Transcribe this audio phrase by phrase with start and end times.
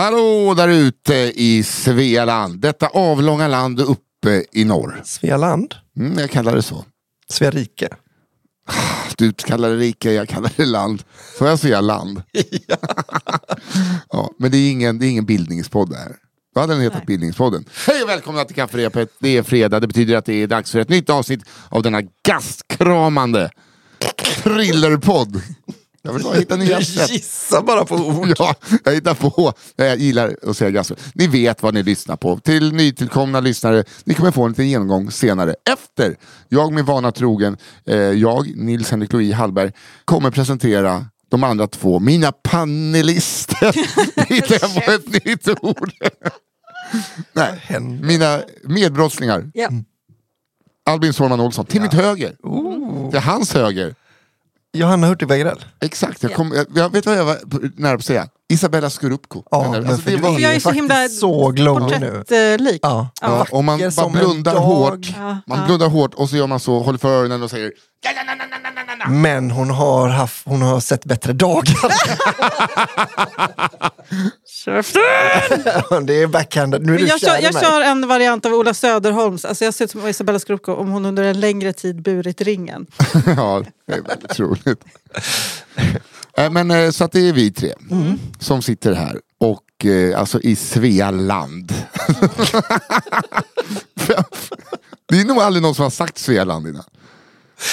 [0.00, 2.60] Hallå där ute i Svealand.
[2.60, 5.00] Detta avlånga land uppe i norr.
[5.04, 5.74] Svealand?
[5.96, 6.84] Mm, jag kallar det så.
[7.28, 7.88] Svea rike?
[9.16, 11.02] Du kallar det rike, jag kallar det land.
[11.38, 12.22] Får jag säga land?
[12.66, 12.76] ja.
[14.10, 14.30] ja.
[14.38, 16.16] Men det är ingen, det är ingen bildningspodd det här.
[16.54, 17.64] Då hade den hetat Bildningspodden.
[17.86, 19.10] Hej och välkomna till Kafferepet.
[19.18, 22.02] Det är fredag, det betyder att det är dags för ett nytt avsnitt av denna
[22.28, 23.50] gastkramande
[24.42, 25.42] thrillerpodd.
[26.02, 27.10] Jag vill bara hitta nya sätt.
[27.10, 28.34] Gissa bara på ord.
[28.38, 29.52] Ja, jag hittar på.
[29.76, 30.96] Jag gillar att säga gastro.
[31.14, 32.38] Ni vet vad ni lyssnar på.
[32.38, 35.54] Till nytillkomna lyssnare, ni kommer få en liten genomgång senare.
[35.72, 36.16] Efter
[36.48, 37.56] jag med vana trogen,
[37.86, 39.72] eh, jag, Nils Henrik Louis Hallberg,
[40.04, 43.72] kommer presentera de andra två, mina panelister.
[44.28, 45.92] Hittar på ett nytt ord.
[47.32, 49.50] Nej, mina medbrottslingar.
[49.54, 49.68] Ja.
[50.86, 52.36] Albin Sårman Olsson, till mitt höger.
[53.10, 53.94] Till hans höger.
[54.72, 55.64] Johanna Hurtig Wegerell.
[55.80, 57.38] Exakt, jag, kom, jag, jag vet vad jag var
[57.76, 58.26] nära på att säga.
[58.52, 59.42] Isabella Scorupco.
[59.50, 62.10] Ja, men alltså, för det du var- är Jag är så himla så glowig nu.
[62.18, 62.78] porträttlik.
[62.82, 63.08] Ja.
[63.20, 66.78] Ja, om man en blundar hårt, Ja, man blundar hårt och så gör man så,
[66.80, 67.72] håller för öronen och säger
[69.08, 71.74] Men hon har, haft, hon har sett bättre dagar.
[76.06, 76.86] det är backhanded.
[76.86, 77.62] Nu är Men jag, kör, jag mig.
[77.62, 79.44] kör en variant av Ola Söderholms.
[79.44, 82.86] Alltså jag ser ut som Isabella Scorupco om hon under en längre tid burit ringen.
[83.36, 84.84] Ja, det är väldigt roligt.
[86.34, 87.72] Eh, Men eh, så att det är vi tre
[88.38, 89.20] som sitter här.
[89.38, 91.74] Och eh, alltså i Svealand.
[95.08, 96.84] det är nog aldrig någon som har sagt Svealand innan.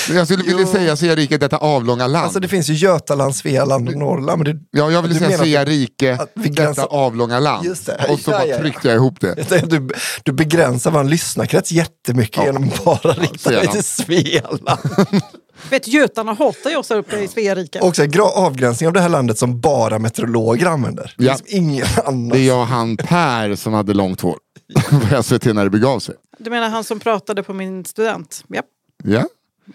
[0.09, 0.67] Jag skulle vilja Jo.
[0.71, 2.23] säga Svea rike, detta avlånga land.
[2.23, 4.43] Alltså det finns ju Götaland, Svealand och Norrland.
[4.43, 7.65] Men det, Ja, jag ville du säga Svea att- rike, detta avlånga land.
[7.65, 8.05] Just det.
[8.09, 8.59] Och så Ja, bara ja, ja.
[8.61, 9.69] tryckte jag ihop det.
[9.69, 9.89] Du,
[10.23, 12.45] du begränsar vår lyssnarkrets jättemycket Ja.
[12.45, 14.79] genom att bara rikta dig till Svealand.
[15.69, 17.79] Vet Götarna hatar ju oss här uppe i Svea rike.
[17.79, 21.13] Också en avgränsning av det här landet som bara meteorologer använder.
[21.17, 21.33] Det är Ja.
[21.33, 22.29] liksom ingen annan.
[22.29, 24.37] Det är jag och han Per som hade långt hår
[25.09, 26.15] på SVT när det begav sig.
[26.39, 28.43] Du menar han som pratade på min student?
[28.53, 28.65] Japp.
[29.03, 29.23] Ja.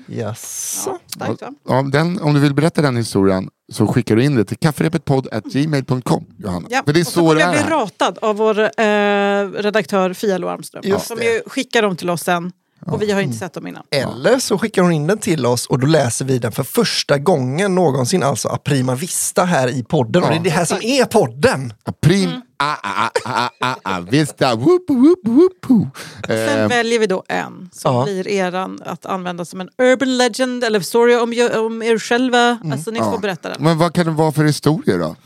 [0.07, 0.99] Jaså?
[1.07, 1.55] Starkt va?
[1.65, 6.25] Om, den, om du vill berätta den historien så skickar du in det till kafferepetpodd.gmail.com
[6.39, 6.69] Johanna.
[6.71, 6.83] Ja.
[6.87, 10.39] För det är och så så det jag bli ratad av vår eh, redaktör Fia
[10.39, 10.83] Lo Armström.
[10.87, 11.25] Just som det.
[11.25, 12.53] ju skickar dem till oss sen.
[12.87, 13.83] Och vi har inte sett dem innan.
[13.91, 17.19] Eller så skickar hon in den till oss och då läser vi den för första
[17.19, 20.23] gången någonsin, alltså a prima vista här i podden.
[20.23, 21.73] Och det är det här som är podden.
[22.03, 22.31] Prim,
[22.63, 22.77] Mm.
[22.83, 25.97] a, a, a, a, a, vista, whoop, whoop, whoop, whoop.
[26.27, 28.05] Sen Eh, väljer vi då en som ja.
[28.05, 32.59] blir eran att använda som en urban legend eller story om, om er själva.
[32.73, 33.63] Alltså ni får berätta den.
[33.63, 35.17] men vad kan det vara för historier då?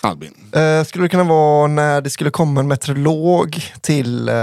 [0.00, 0.34] Albin?
[0.52, 4.34] Eh, skulle det kunna vara när det skulle komma en meteorolog till, eh,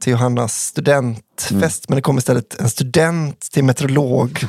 [0.00, 4.46] till Johannas student studentfest men det kommer istället en student till meteorolog.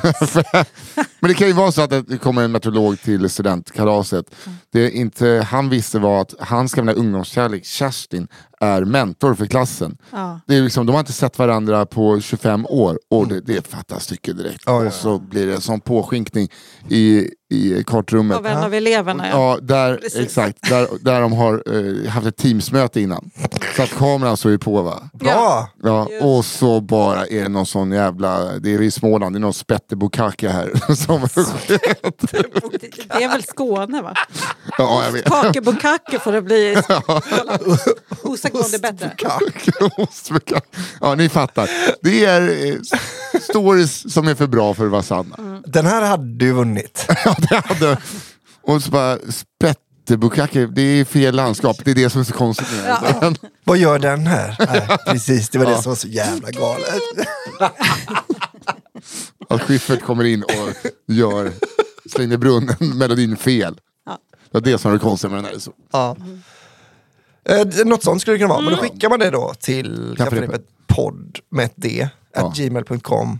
[1.20, 4.34] Men det kan ju vara så att det kommer en meteorolog till studentkalaset.
[4.72, 8.28] Det inte han visste var att hans gamla ungdomskärlek Kerstin
[8.60, 9.96] är mentor för klassen.
[10.12, 10.40] Ja.
[10.46, 14.04] Det är liksom, de har inte sett varandra på 25 år och det, det fattas
[14.04, 14.62] stycke direkt.
[14.66, 16.48] Ja, ja, Och så blir det en sån påskinkning
[16.88, 18.38] i, i kartrummet.
[18.38, 19.28] Av en av eleverna.
[19.28, 19.32] Ja.
[19.36, 20.20] Ja, där, Precis.
[20.20, 20.68] exakt.
[20.68, 23.30] Där, där de har eh, haft ett teamsmöte innan.
[23.76, 25.10] Så att kameran står ju på va.
[25.12, 25.68] Bra!
[25.82, 29.40] Ja, och så bara är det någon sån jävla, det är i Småland, det är
[29.40, 30.94] någon spettebukake här.
[30.94, 31.28] Som,
[33.08, 34.14] Det är väl Skåne va?
[34.78, 35.24] ja, jag vet.
[35.24, 36.76] Kakebukake får det bli.
[38.22, 39.12] Osagt om det är bättre.
[39.96, 40.66] Ostbukake.
[41.00, 41.70] ja, ni fattar.
[42.02, 42.74] Det är eh,
[43.40, 45.62] stories som är för bra för att vara sanna.
[45.66, 47.06] Den här hade du vunnit.
[47.24, 47.98] Ja, det hade,
[48.62, 49.18] och så bara
[50.06, 53.36] spettebukake, det är fel landskap, det är det som är så konstigt med den.
[53.64, 54.56] Vad gör den här?
[54.72, 57.00] Nej, precis, det var det som var så jävla galet.
[59.48, 61.52] Att Schyffert kommer in och gör
[62.10, 63.80] Släng i brunnen, melodin fel.
[64.06, 64.18] Ja.
[64.50, 65.58] Det var det som var det konstiga med den här.
[65.58, 65.72] Så.
[65.92, 66.16] Ja.
[67.48, 70.62] Eh, något sånt skulle det kunna vara, men då skickar man det då till Kafferepet.
[70.86, 72.46] podd med ett d, Ja.
[72.48, 73.38] at gmail.com.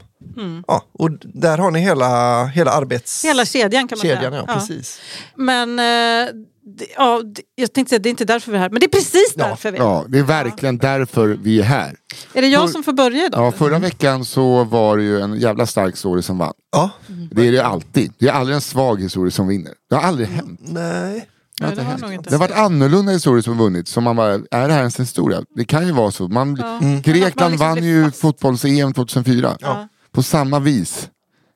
[0.67, 3.25] Ja, och där har ni hela, hela arbets...
[3.25, 4.45] Hela kedjan kan man kedjan, säga.
[4.49, 5.01] ja, precis.
[5.37, 6.29] Men eh,
[6.97, 8.91] ja, det- jag tänkte säga det är inte därför vi är här, men det är
[8.91, 9.89] precis Ja, därför vi är här.
[9.91, 11.97] Ja, det är verkligen därför vi är här.
[12.33, 13.47] Är det jag För- som får börja idag?
[13.47, 16.53] Ja, förra veckan så var det ju en jävla stark story som vann.
[16.73, 16.91] Ja,
[17.31, 18.13] Det är det alltid.
[18.19, 19.73] Det är aldrig en svag historia som vinner.
[19.91, 20.61] Det har aldrig hänt.
[20.63, 21.29] nej.
[21.61, 22.31] Nej, det har nog inte.
[22.31, 23.89] Det har varit annorlunda historier som har vunnit.
[23.89, 25.43] Som man bara, är det här ens en historia?
[25.57, 26.29] Det kan ju vara så.
[26.29, 26.79] Man, Ja.
[27.13, 29.57] Grekland Man liksom vann ju fotbolls-EM 2004.
[29.61, 29.89] Ja.
[30.13, 31.09] På samma vis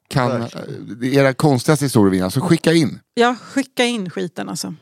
[0.08, 1.02] kan Verkligen.
[1.02, 2.30] eh, era konstigaste historier vinna.
[2.30, 3.00] Så skicka in.
[3.14, 4.74] Ja, skicka in skiten alltså.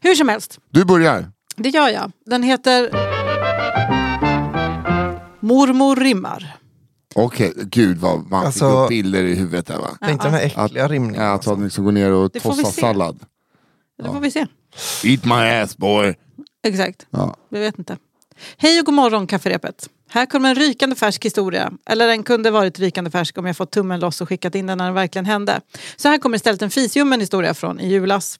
[0.00, 1.32] Hur som helst, Du börjar.
[1.56, 2.12] det gör jag.
[2.26, 2.90] Den heter
[5.40, 6.56] Mormor rimmar.
[7.14, 9.88] Okej, gud vad man Alltså- fick upp bilder i huvudet där va?
[10.00, 11.22] Tänk den här äckliga rimningen.
[11.24, 12.80] Ja, att han liksom går ner och Det får vi tossar se.
[12.80, 13.20] sallad.
[14.02, 14.46] Det får vi se.
[15.04, 15.32] Eat my
[15.62, 16.14] ass boy.
[16.64, 17.06] Exakt.
[17.10, 17.36] Ja.
[17.50, 17.96] Vi vet inte.
[18.56, 19.88] Hej och god morgon kafferepet.
[20.10, 21.72] Här kommer en rykande färsk historia.
[21.86, 24.78] Eller den kunde varit rykande färsk om jag fått tummen loss och skickat in den
[24.78, 25.60] när den verkligen hände.
[25.96, 28.38] Så här kommer istället en fisljummen historia från i julas.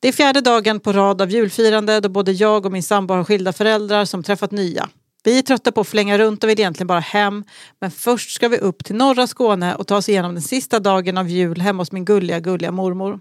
[0.00, 3.24] Det är fjärde dagen på rad av julfirande då både jag och min sambo har
[3.24, 4.88] skilda föräldrar som träffat nya.
[5.24, 7.44] Vi är trötta på att flänga runt och vill egentligen bara hem.
[7.80, 11.18] Men först ska vi upp till norra Skåne och ta oss igenom den sista dagen
[11.18, 13.20] av jul hemma hos min gulliga, gulliga mormor.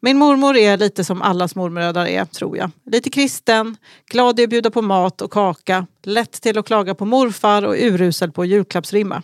[0.00, 2.70] Min mormor är lite som allas mormödrar är, tror jag.
[2.86, 3.76] Lite kristen,
[4.10, 7.74] glad i att bjuda på mat och kaka, lätt till att klaga på morfar och
[7.74, 9.22] urusel på julklappsrimma.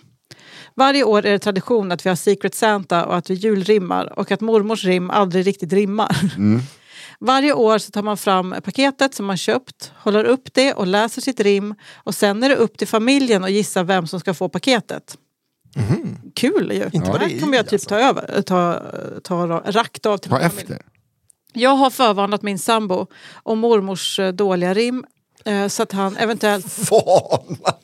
[0.76, 4.30] Varje år är det tradition att vi har Secret Santa och att vi julrimmar och
[4.32, 6.16] att mormors rim aldrig riktigt rimmar.
[7.20, 11.22] Varje år så tar man fram paketet som man köpt, håller upp det och läser
[11.22, 14.48] sitt rim och sen är det upp till familjen att gissa vem som ska få
[14.48, 15.18] paketet.
[16.34, 16.90] Kul ju!
[16.92, 17.88] Inte vad det här är kommer jag typ alltså.
[17.88, 18.82] ta över, ta,
[19.22, 20.62] ta rakt av till Ta min familj.
[20.62, 20.82] efter.
[21.52, 23.06] Jag har förvarnat min sambo
[23.42, 25.04] om mormors eh, dåliga rim
[25.68, 26.90] så att han eventuellt...
[26.90, 27.82] Varnat.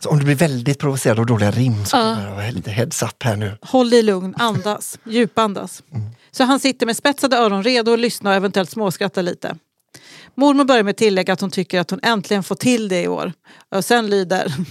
[0.00, 3.02] så om du blir väldigt provocerad av dåliga rim så kommer det vara lite heads
[3.02, 3.58] up här nu.
[3.62, 5.82] Håll dig lugn, andas, djupandas.
[6.30, 9.56] Så han sitter med spetsade öron redo att lyssna och eventuellt småskratta lite.
[10.34, 13.08] Mormor börjar med att tillägga att hon tycker att hon äntligen får till det i
[13.08, 13.32] år.
[13.74, 14.54] Och sen lyder...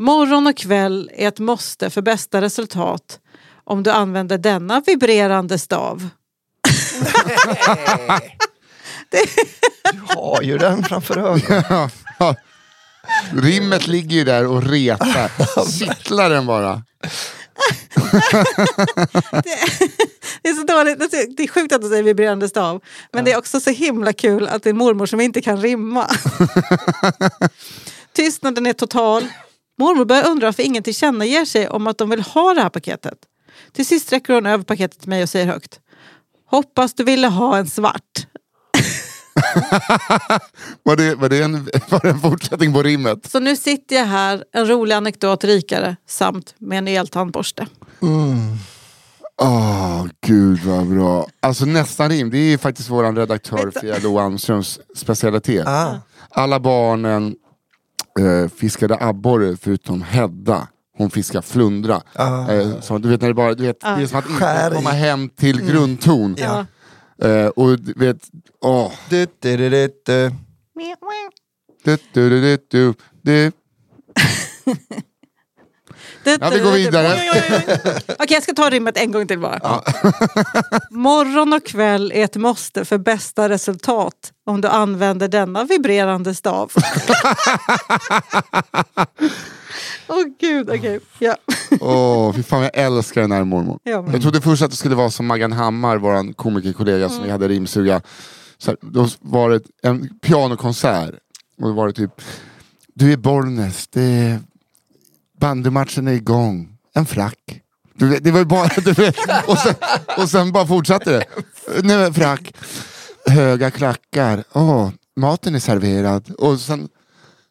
[0.00, 3.20] Morgon och kväll är ett måste för bästa resultat
[3.64, 6.08] om du använder denna vibrerande stav.
[9.92, 11.90] Du har ju den framför ögonen.
[12.18, 12.34] Ja.
[13.42, 15.30] Rimmet ligger ju där och retar.
[15.78, 16.82] Kittlar den bara.
[20.42, 20.98] Det är så dåligt.
[21.10, 22.82] Det är- Det är sjukt att du säger vibrerande stav.
[23.12, 26.10] Men det är också så himla kul att det är mormor som inte kan rimma.
[28.12, 29.26] Tystnaden är total.
[29.78, 33.18] Mormor börjar undra varför ingen tillkännager sig om att de vill ha det här paketet.
[33.72, 35.80] Till sist sträcker hon över paketet till mig och säger högt.
[36.50, 38.26] Hoppas du ville ha en svart.
[40.82, 41.52] Var det, var, det en,
[41.88, 43.26] var det en fortsättning på rimmet?
[43.26, 47.66] Så nu sitter jag här, en rolig anekdot rikare, samt med en eltandborste.
[49.42, 51.26] Åh, gud vad bra.
[51.40, 55.66] Alltså nästa rim, det är ju faktiskt vår redaktör Lo Almströms specialitet.
[55.66, 55.94] Ah.
[56.30, 57.34] Alla barnen
[58.18, 60.68] eh, fiskade abborre förutom Hedda.
[60.98, 62.02] Hon fiskar flundra.
[62.14, 62.52] Ah.
[62.52, 64.90] Eh, så, du vet, när det, bara, du vet, det är som att inte komma
[64.90, 66.36] hem till grundton.
[66.38, 66.66] Ja.
[67.22, 68.16] Eh, och vet,
[68.60, 68.92] åh.
[76.24, 77.18] Ja, vi går vidare.
[78.08, 79.58] Okej, jag ska ta rimmet en gång till bara.
[80.90, 86.72] Morgon och kväll är ett måste för bästa resultat om du använder denna vibrerande stav.
[90.08, 91.00] Åh gud, okej.
[91.18, 91.36] Ja.
[91.80, 93.78] Åh, fy fan jag älskar den här mormor.
[93.82, 97.30] Ja, Jag trodde först att det skulle vara som Maggan Hammar, vår komikerkollega som vi
[97.30, 98.00] hade rimsuga.
[98.58, 101.14] Så här, då var det en pianokonsert.
[101.60, 102.10] Och då var det typ,
[102.94, 104.40] du är Bollnäs, det är,
[105.40, 107.60] bandymatchen är igång, en frack.
[107.94, 109.74] Du vet, det var ju bara, du vet, och, sen,
[110.18, 111.24] och sen bara fortsatte det.
[111.82, 112.54] Nu är frack,
[113.26, 116.30] höga klackar, åh, maten är serverad.
[116.38, 116.88] Och sen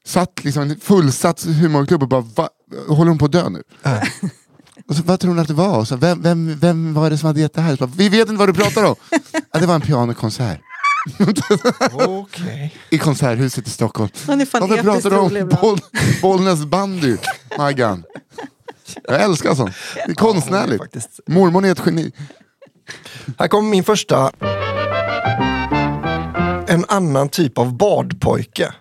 [0.07, 2.49] satt liksom en fullsatt humorklubb och bara, va?
[2.87, 3.63] håller hon på att dö nu?
[4.87, 5.77] Och så, vad tror hon att det var?
[5.77, 7.75] Och så, vem, vem, vem var det som hade gett det här?
[7.75, 8.95] Så Vi vet inte vad du pratar om.
[9.51, 10.59] ja, det var en pianokonsert.
[11.91, 12.75] Okej.
[12.89, 14.09] I Konserthuset i Stockholm.
[14.27, 15.79] Han är Varför pratar du om boll,
[16.21, 17.17] Bollnäs bandy,
[17.57, 18.03] Maggan?
[19.03, 19.75] Jag älskar sånt.
[19.95, 20.81] Det är konstnärligt.
[20.81, 21.19] faktiskt.
[21.27, 22.11] Mormor är ett geni.
[23.39, 24.31] Här kommer min första.
[26.67, 28.73] En annan typ av badpojke.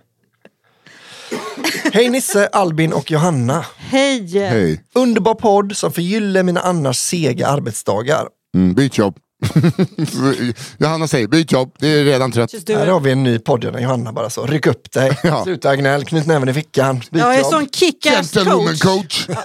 [1.93, 3.67] Hej Nisse, Albin och Johanna.
[3.77, 4.39] Hej!
[4.39, 4.81] Hej.
[4.95, 8.29] Underbar podd som förgyller mina annars sega arbetsdagar.
[8.55, 9.17] Mm, byt jobb.
[10.79, 12.53] Johanna säger byt jobb, det är redan trött.
[12.53, 12.69] Just.
[12.69, 14.47] Här har vi en ny podd Johanna bara så.
[14.47, 15.45] Ryck upp dig, Ja.
[15.45, 17.51] sluta gnäll, knyt näven i fickan, byt Jag är jobb.
[17.51, 19.27] sån kick-ass Gentlewoman coach.
[19.27, 19.37] coach.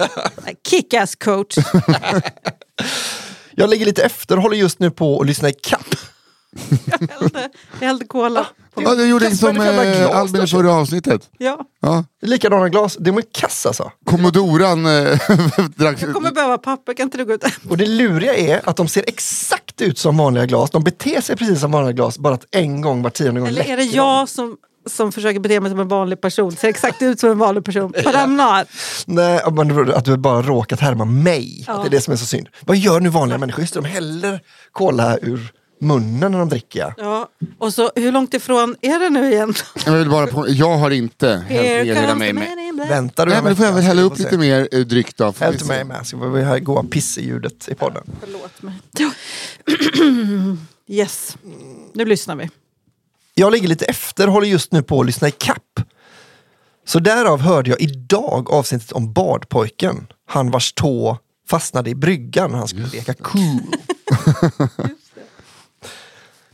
[0.70, 1.56] Kick-ass coach.
[3.56, 5.96] Jag ligger lite efter och håller just nu på att lyssna i kapp.
[6.86, 8.48] Jag hällde, jag hällde cola.
[8.76, 11.30] Ja, du gjorde Kasper, som eh, glas Albin i förra avsnittet.
[11.38, 12.06] Ja, Ja.
[12.22, 13.92] Likadana glas, de är kass alltså.
[14.06, 14.92] Kommodoran eh,
[15.76, 16.02] drack...
[16.02, 17.44] jag kommer behöva papper, kan inte du gå ut?
[17.70, 20.70] Och det luriga är att de ser exakt ut som vanliga glas.
[20.72, 23.64] De beter sig precis som vanliga glas, bara att en gång var tionde gång Eller
[23.64, 24.58] är det jag som,
[24.90, 26.52] som försöker bete mig som en vanlig person?
[26.52, 27.92] Ser exakt ut som en vanlig person.
[27.92, 28.68] But I'm not.
[29.06, 31.64] Nej, men att du bara råkat härma mig.
[31.68, 31.74] Ja.
[31.74, 32.48] Att det är det som är så synd.
[32.62, 33.62] Vad gör nu vanliga människor?
[33.62, 34.42] Just det, de häller
[34.72, 36.80] cola ur munnen när de dricker.
[36.80, 36.94] Ja.
[36.98, 37.48] Ja.
[37.58, 39.54] Och så, hur långt ifrån är det nu igen?
[39.86, 42.88] Jag, vill bara på, jag har inte hällt ner mig med.
[42.90, 45.18] Väntar du Nej en men då får jag väl hälla upp lite mer eh, dryck
[45.18, 45.34] då.
[45.40, 48.04] Häll till mig med, så vi höra goa pissljudet i podden.
[48.20, 48.74] Förlåt mig.
[50.88, 51.38] Yes,
[51.94, 52.50] nu lyssnar vi.
[53.34, 55.80] Jag ligger lite efter håller just nu på att lyssna i kapp.
[56.88, 60.08] Så därav hörde jag idag avsnittet om badpojken.
[60.28, 61.18] Han vars tå
[61.50, 63.62] fastnade i bryggan när han skulle leka cool.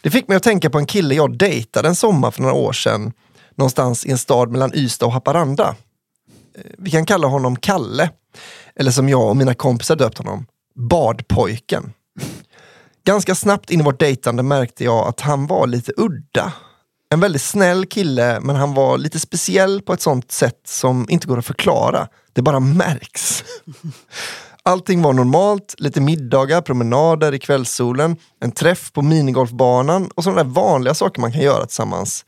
[0.02, 2.74] Det fick mig att tänka på en kille jag dejtade en sommar för några år
[2.74, 3.14] sedan.
[3.56, 5.76] Någonstans i en stad mellan Ystad och Haparanda.
[6.58, 8.10] Eh, vi kan kalla honom Kalle.
[8.76, 11.94] Eller som jag och mina kompisar döpt honom, Badpojken.
[13.06, 16.54] Ganska snabbt in i vårt dejtande märkte jag att han var lite udda.
[17.10, 21.28] En väldigt snäll kille, men han var lite speciell på ett sånt sätt som inte
[21.28, 22.08] går att förklara.
[22.34, 23.44] Det bara märks.
[24.68, 30.50] Allting var normalt, lite middagar, promenader i kvällssolen, en träff på minigolfbanan och sådana där
[30.50, 32.26] vanliga saker man kan göra tillsammans.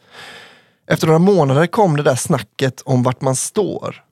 [0.87, 4.03] Efter några månader kom det där snacket om vart man står.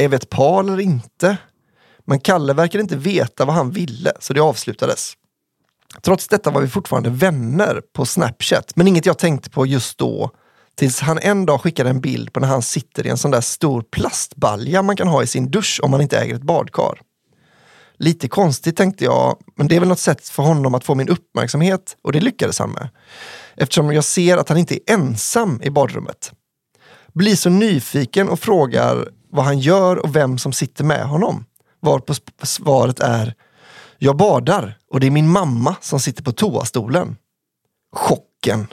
[0.00, 1.36] Är vi ett par eller inte?
[2.04, 5.12] Men Kalle verkade inte veta vad han ville, så det avslutades.
[6.02, 10.30] Trots detta var vi fortfarande vänner på Snapchat, men inget jag tänkte på just då.
[10.76, 13.40] Tills han en dag skickade en bild på när han sitter i en sån där
[13.40, 17.00] stor plastbalja man kan ha i sin dusch om man inte äger ett badkar.
[17.98, 21.08] Lite konstigt tänkte jag, men det är väl något sätt för honom att få min
[21.08, 22.88] uppmärksamhet och det lyckades han med.
[23.56, 26.32] Eftersom jag ser att han inte är ensam i badrummet.
[27.12, 31.44] Blir så nyfiken och frågar vad han gör och vem som sitter med honom.
[31.82, 33.34] Varpå svaret är
[33.98, 37.16] jag badar och det är min mamma som sitter på toastolen.
[37.96, 38.66] Chocken.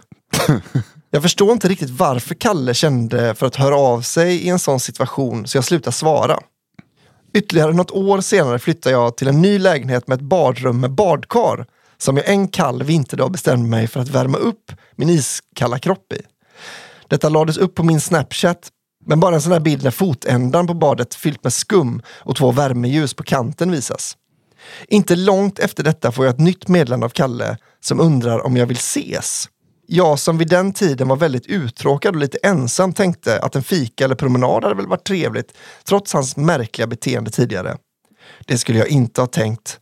[1.13, 4.79] Jag förstår inte riktigt varför Kalle kände för att höra av sig i en sån
[4.79, 6.39] situation så jag slutar svara.
[7.33, 11.65] Ytterligare något år senare flyttade jag till en ny lägenhet med ett badrum med badkar
[11.97, 16.21] som jag en kall vinterdag bestämde mig för att värma upp min iskalla kropp i.
[17.07, 18.69] Detta lades upp på min Snapchat,
[19.05, 22.51] men bara en sån här bild när fotändan på badet fyllt med skum och två
[22.51, 24.17] värmeljus på kanten visas.
[24.87, 28.65] Inte långt efter detta får jag ett nytt meddelande av Kalle som undrar om jag
[28.65, 29.49] vill ses.
[29.93, 34.05] Jag som vid den tiden var väldigt uttråkad och lite ensam tänkte att en fika
[34.05, 37.77] eller promenad hade väl varit trevligt trots hans märkliga beteende tidigare.
[38.45, 39.79] Det skulle jag inte ha tänkt.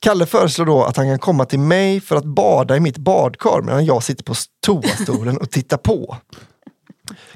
[0.00, 3.62] Kalle föreslår då att han kan komma till mig för att bada i mitt badkar
[3.62, 4.34] medan jag sitter på
[4.66, 6.16] toastolen och tittar på.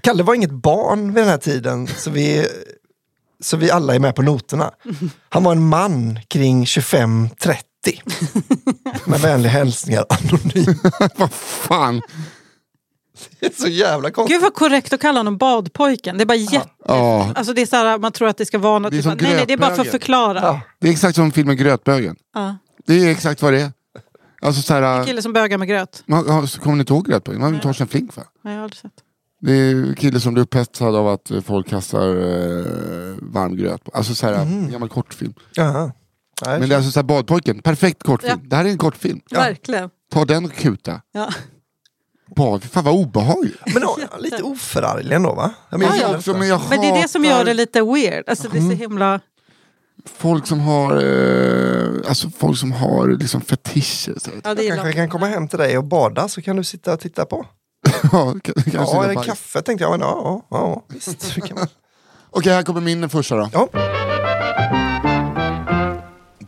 [0.01, 2.47] Kalle var inget barn vid den här tiden så vi,
[3.41, 4.71] så vi alla är med på noterna.
[5.29, 7.72] Han var en man kring 25-30.
[9.07, 10.75] Med vänliga hälsningar anonym.
[11.17, 12.03] Vad fan.
[13.41, 14.35] Det är så jävla konstigt.
[14.37, 16.17] Gud vad korrekt att kalla honom badpojken.
[16.19, 16.69] Det är bara jätte...
[16.89, 17.33] Ja.
[17.35, 18.91] Alltså det är så här, man tror att det ska vara något.
[18.91, 20.41] Det är typ, som nej, nej, det är bara för att förklara.
[20.43, 20.61] Ja.
[20.81, 22.17] Det är exakt som filmen Grötbögen.
[22.35, 22.57] Ja.
[22.87, 23.73] Det är exakt vad det är.
[24.43, 26.03] Alltså så här, Kille som bögar med gröt.
[26.07, 27.41] man, kommer ni inte ihåg Grötbögen?
[27.41, 28.23] Man har Torsten Flink va?
[28.45, 28.93] Nej, jag har aldrig sett.
[29.41, 32.65] Det är en kille som blir upphetsad av att folk kastar eh,
[33.23, 33.85] varm gröt.
[33.85, 35.35] på- Alltså så här, en gammal kortfilm.
[35.55, 35.93] Jaha.
[36.47, 38.41] Nej, Men det är alltså så här, Badpojken, perfekt kortfilm.
[38.43, 38.49] Ja.
[38.49, 39.21] Det här är en kortfilm.
[39.31, 39.91] Verkligen.
[40.13, 41.01] Ta den och kuta.
[41.13, 41.29] Ja.
[42.37, 43.61] Bad, fan vad obehagligt.
[43.75, 45.55] Men ja, lite oförarglig ändå va?
[45.71, 46.39] Jag Men, menar, jag gillar också, inte.
[46.39, 48.25] men, jag Men det är det som hatar gör det lite weird.
[48.29, 49.21] Alltså det är så himla...
[50.17, 54.15] Folk som har, eh, alltså folk som har liksom fetischer.
[54.19, 54.31] Så.
[54.45, 54.95] Ja, det Kanske jag långt.
[54.95, 57.47] kan komma hem till dig och bada så kan du sitta och titta på.
[58.13, 58.35] ja,
[58.73, 59.91] Ja, är det kaffe tänkte jag.
[59.91, 61.35] Men, ja, ja, ja, visst.
[61.35, 61.67] det Kan.
[62.31, 63.51] Okej, här kommer min första då.
[63.53, 63.69] Ja.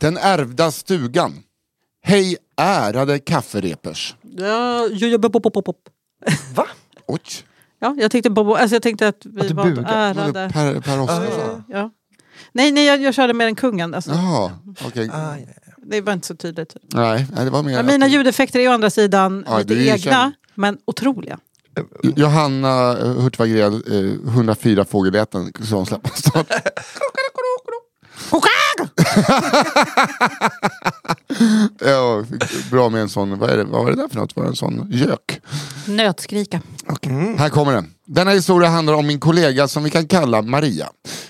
[0.05, 1.43] Den ärvda stugan.
[2.03, 4.17] Hej ärade kafferepers.
[4.23, 5.77] Ja, jo, jo, pop, pop, pop.
[6.55, 6.67] Va?
[7.07, 7.21] Oj,
[7.81, 10.51] ja, jag tänkte, Bobo, alltså jag tänkte att vi Att var ärade.
[10.53, 11.65] Per, per Oscarsson.
[11.69, 11.91] Ja.
[12.53, 13.95] Nej, nej jag, jag körde med den kungen.
[13.95, 14.53] Alltså, Jaha,
[14.87, 15.11] okej.
[15.13, 15.47] Ah, ja.
[15.83, 16.77] Det var inte så tydligt.
[16.95, 17.73] Nej, det var mer...
[17.73, 20.35] Ja, mina ljudeffekter är å andra sidan Ja, lite egna, känd.
[20.55, 21.39] men otroliga.
[22.03, 26.47] Johanna eh, Hurtig Wagrell, eh, 104 fågelläten, ska hon släppa snart.
[31.81, 32.25] ja,
[32.71, 34.37] bra med en sån, vad, är det, vad var det där för något?
[34.37, 35.41] Var det en sån gök?
[35.89, 36.61] Nötskrika.
[36.87, 37.91] Okej, Här kommer den.
[38.07, 40.89] Denna historia handlar om min kollega som vi kan kalla Maria.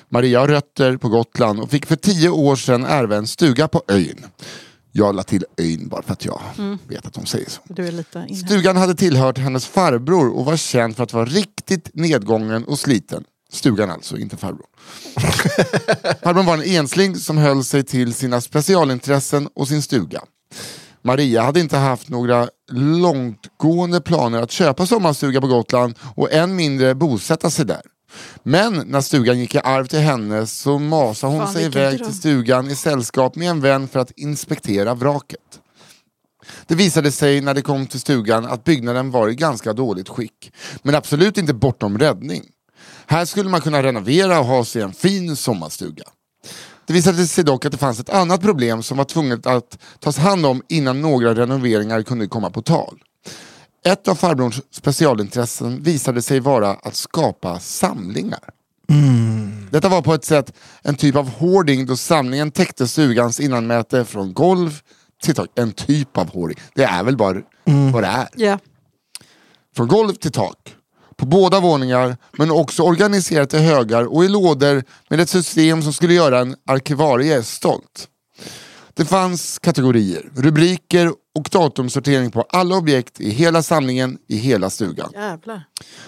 [0.09, 3.83] Maria har rötter på Gotland och fick för tio år sedan ärva en stuga på
[3.89, 4.27] ön.
[4.93, 6.41] Jag la till ön bara för att jag
[6.89, 7.61] vet att de säger så.
[8.47, 13.25] Stugan hade tillhört hennes farbror och var känd för att vara riktigt nedgången och sliten.
[13.55, 14.67] Stugan alltså, inte farbror.
[16.23, 20.21] Farbrorn var en ensling som höll sig till sina specialintressen och sin stuga.
[21.03, 26.95] Maria hade inte haft några långtgående planer att köpa sommarstuga på Gotland och än mindre
[26.95, 27.83] bosätta sig där.
[28.43, 32.15] Men när stugan gick i arv till henne så masade hon Fan, sig iväg till
[32.15, 35.61] stugan i sällskap med en vän för att inspektera vraket.
[36.67, 40.53] Det visade sig när det kom till stugan att byggnaden var i ganska dåligt skick.
[40.83, 42.45] Men absolut inte bortom räddning.
[43.07, 46.05] Här skulle man kunna renovera och ha sig en fin sommarstuga.
[46.87, 50.19] Det visade sig dock att det fanns ett annat problem som var tvunget att tas
[50.19, 52.99] hand om innan några renoveringar kunde komma på tal.
[53.87, 58.51] Ett av farbrorns specialintressen visade sig vara att skapa samlingar.
[59.71, 64.35] Detta var på ett sätt en typ av hoarding då samlingen täckte stugans innanmäte från
[64.35, 64.81] golv
[65.23, 65.49] till tak.
[65.55, 66.59] En typ av hoarding.
[66.75, 67.43] Det är väl bara
[67.93, 68.29] vad det är.
[68.37, 68.59] Ja.
[69.77, 70.75] Från golv till tak.
[71.25, 75.93] På båda våningar, men också organiserat i högar och i lådor med ett system som
[75.93, 78.09] skulle göra en arkivarie stolt.
[78.95, 85.11] Det fanns kategorier, rubriker och datumsortering på alla objekt i hela samlingen i hela stugan.
[85.15, 85.65] Jävlar.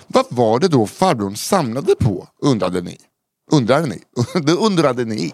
[0.06, 2.98] Vad var det då farbrorn samlade på, undrade ni?
[3.52, 4.02] Undrade ni?
[4.42, 5.32] Det undrade ni.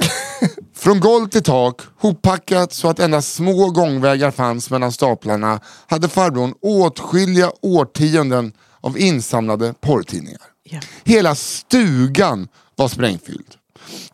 [0.74, 6.54] Från golv till tak, hoppackat så att endast små gångvägar fanns mellan staplarna, hade farbrorn
[6.60, 10.40] åtskilliga årtionden av insamlade porrtidningar.
[10.62, 10.80] Ja.
[11.04, 13.54] Hela stugan var sprängfylld.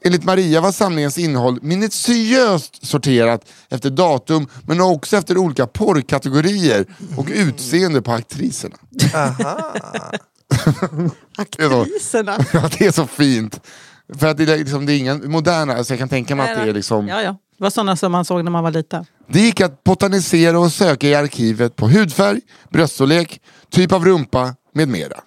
[0.04, 7.28] Enligt Maria var samlingens innehåll minutiöst sorterat efter datum men också efter olika porrkategorier och
[7.34, 8.76] utseende på aktriserna.
[11.36, 12.38] Aktriserna.
[12.52, 13.60] Ja, det är så fint.
[14.18, 16.64] För att det är, liksom, det är ingen moderna, alltså jag kan tänka mig att
[16.64, 17.08] det är liksom...
[17.08, 17.36] Ja, ja.
[17.58, 19.04] Det var sådana som man såg när man var liten.
[19.28, 23.40] Det gick att botanisera och söka i arkivet på hudfärg, bröststorlek,
[23.72, 25.20] typ av rumpa med mera.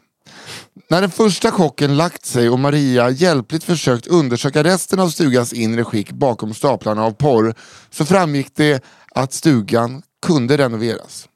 [0.90, 5.84] När den första chocken lagt sig och Maria hjälpligt försökt undersöka resten av stugans inre
[5.84, 7.54] skick bakom staplarna av porr
[7.90, 11.28] så framgick det att stugan kunde renoveras.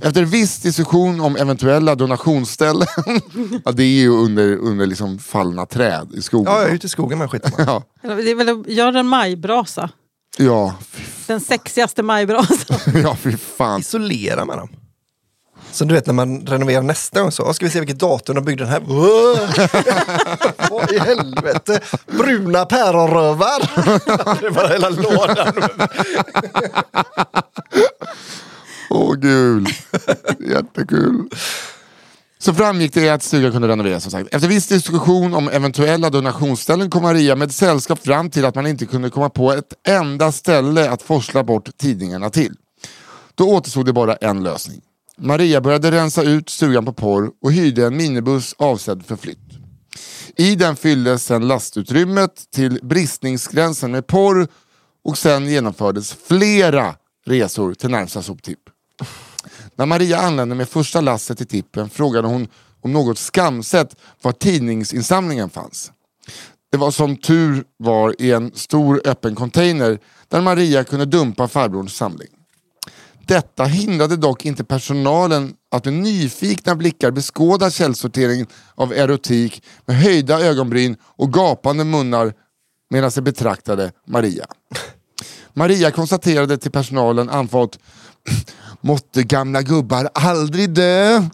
[0.00, 2.86] Efter viss diskussion om eventuella donationsställen,
[3.64, 6.52] ja, det är ju under, under liksom fallna träd i skogen.
[6.52, 7.52] Ja, ute i skogen med skiten.
[7.58, 9.90] ja, Det är väl göra en majbrasa.
[10.38, 10.74] ja,
[11.26, 12.78] Den sexigaste majbrasan.
[13.02, 13.80] ja, fy fan.
[13.80, 14.68] Isolera med dem.
[15.72, 18.34] Så du vet när man renoverar nästa gång så, "Ja, ska vi se vilket datum
[18.34, 18.80] de byggde den här.
[20.70, 21.80] Vad i helvete?
[22.06, 23.60] Bruna päronrövar.
[24.40, 25.52] det var hela lådan.
[28.90, 29.68] Åh gud,
[30.50, 31.28] jättekul.
[32.38, 34.34] Så framgick det att stugan kunde renoveras som sagt.
[34.34, 38.86] Efter viss diskussion om eventuella donationsställen kom Maria med sällskap fram till att man inte
[38.86, 42.54] kunde komma på ett enda ställe att forsla bort tidningarna till.
[43.34, 44.80] Då återstod det bara en lösning.
[45.20, 49.38] Maria började rensa ut stugan på porr och hyrde en minibuss avsedd för flytt.
[50.36, 54.48] I den fylldes sedan lastutrymmet till bristningsgränsen med porr
[55.04, 56.94] och sen genomfördes flera
[57.26, 58.60] resor till närmsta soptipp.
[59.76, 62.48] När Maria anlände med första lasset till tippen frågade hon
[62.80, 65.92] om något skamset var tidningsinsamlingen fanns.
[66.70, 69.98] Det var som tur var i en stor öppen container
[70.28, 72.35] där Maria kunde dumpa farbrorns samling.
[73.26, 80.40] Detta hindrade dock inte personalen att med nyfikna blickar beskåda källsorteringen av erotik med höjda
[80.40, 82.34] ögonbryn och gapande munnar
[82.90, 84.46] medan de betraktade Maria.
[85.54, 87.78] Maria konstaterade till personalen andfått
[88.80, 91.16] Måtte gamla gubbar aldrig dö.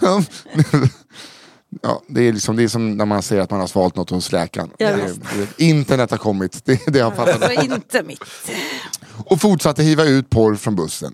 [1.82, 4.10] ja, det, är liksom, det är som när man säger att man har svalt något
[4.10, 4.70] hos läkaren.
[4.78, 5.20] Ja, Det- visst.
[5.56, 7.48] det- internet har kommit, det det jag fattar.
[7.48, 8.22] Det inte mitt.
[9.24, 11.12] Och fortsatte hiva ut porr från bussen.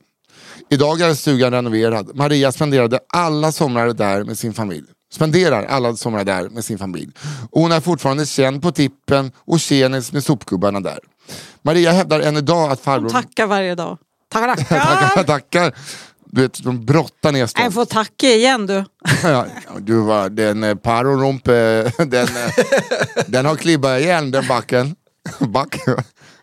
[0.70, 2.16] Idag är stugan renoverad.
[2.16, 4.84] Maria spenderade alla somrar där med sin familj.
[5.12, 7.12] Spenderar alla somrar där med sin familj.
[7.50, 10.98] Och hon är fortfarande känd på tippen och tjenis med sopgubbarna där.
[11.62, 13.08] Maria hävdar än idag att farbror...
[13.10, 13.98] Tackar varje dag.
[14.32, 15.74] Tackar, tackar, tackar.
[16.36, 17.74] Du vet, de brottar ner Jag stånd.
[17.74, 18.84] får tacka igen du.
[19.22, 19.46] Ja,
[19.80, 22.52] du var den eh, parorumpe, den, eh,
[23.26, 24.94] den har klibbat igen den backen.
[25.38, 25.76] Back.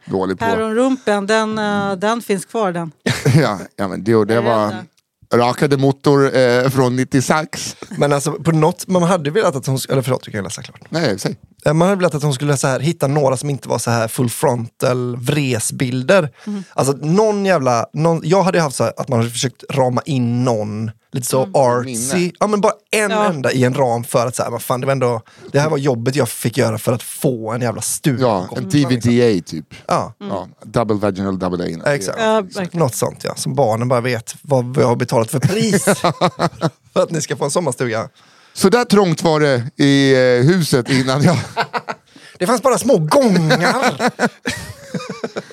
[0.06, 0.46] Dålig på.
[0.46, 2.92] Päronrumpen, den, eh, den finns kvar den.
[3.36, 4.86] Ja, ja men det, det Jag var
[5.34, 7.76] rakade motor eh, från 96.
[7.98, 10.82] Men alltså på något, man hade velat att hon, eller förlåt du kan läsa klart.
[10.90, 11.36] Nej, säg.
[11.66, 13.92] Eh, Man hade velat att hon skulle så här, hitta några som inte var så
[13.92, 16.30] här full frontal vresbilder.
[16.48, 16.64] Mm.
[16.74, 20.44] Alltså någon jävla, någon, jag hade haft så här, att man hade försökt rama in
[20.44, 22.32] någon lite så artsy, Minne.
[22.40, 23.18] ja men bara en Mm.
[23.18, 23.26] Ja.
[23.30, 25.22] enda i en ram för att så här, vad fan, det var ändå,
[25.52, 28.22] det här var jobbet jag fick göra för att få en jävla stuga.
[28.24, 29.66] Ja, en DVDA typ.
[29.88, 31.94] Ja, Ja, double vaginal double anal.
[31.94, 32.18] exakt.
[32.22, 32.80] Ja, verkligen.
[32.80, 35.84] Något sånt ja, som barnen bara vet vad jag har betalat för pris.
[36.94, 38.10] för att ni ska få en sommarstuga.
[38.54, 41.38] Så där trångt var det i eh, huset innan jag...
[42.40, 44.12] Det fanns bara små gångar.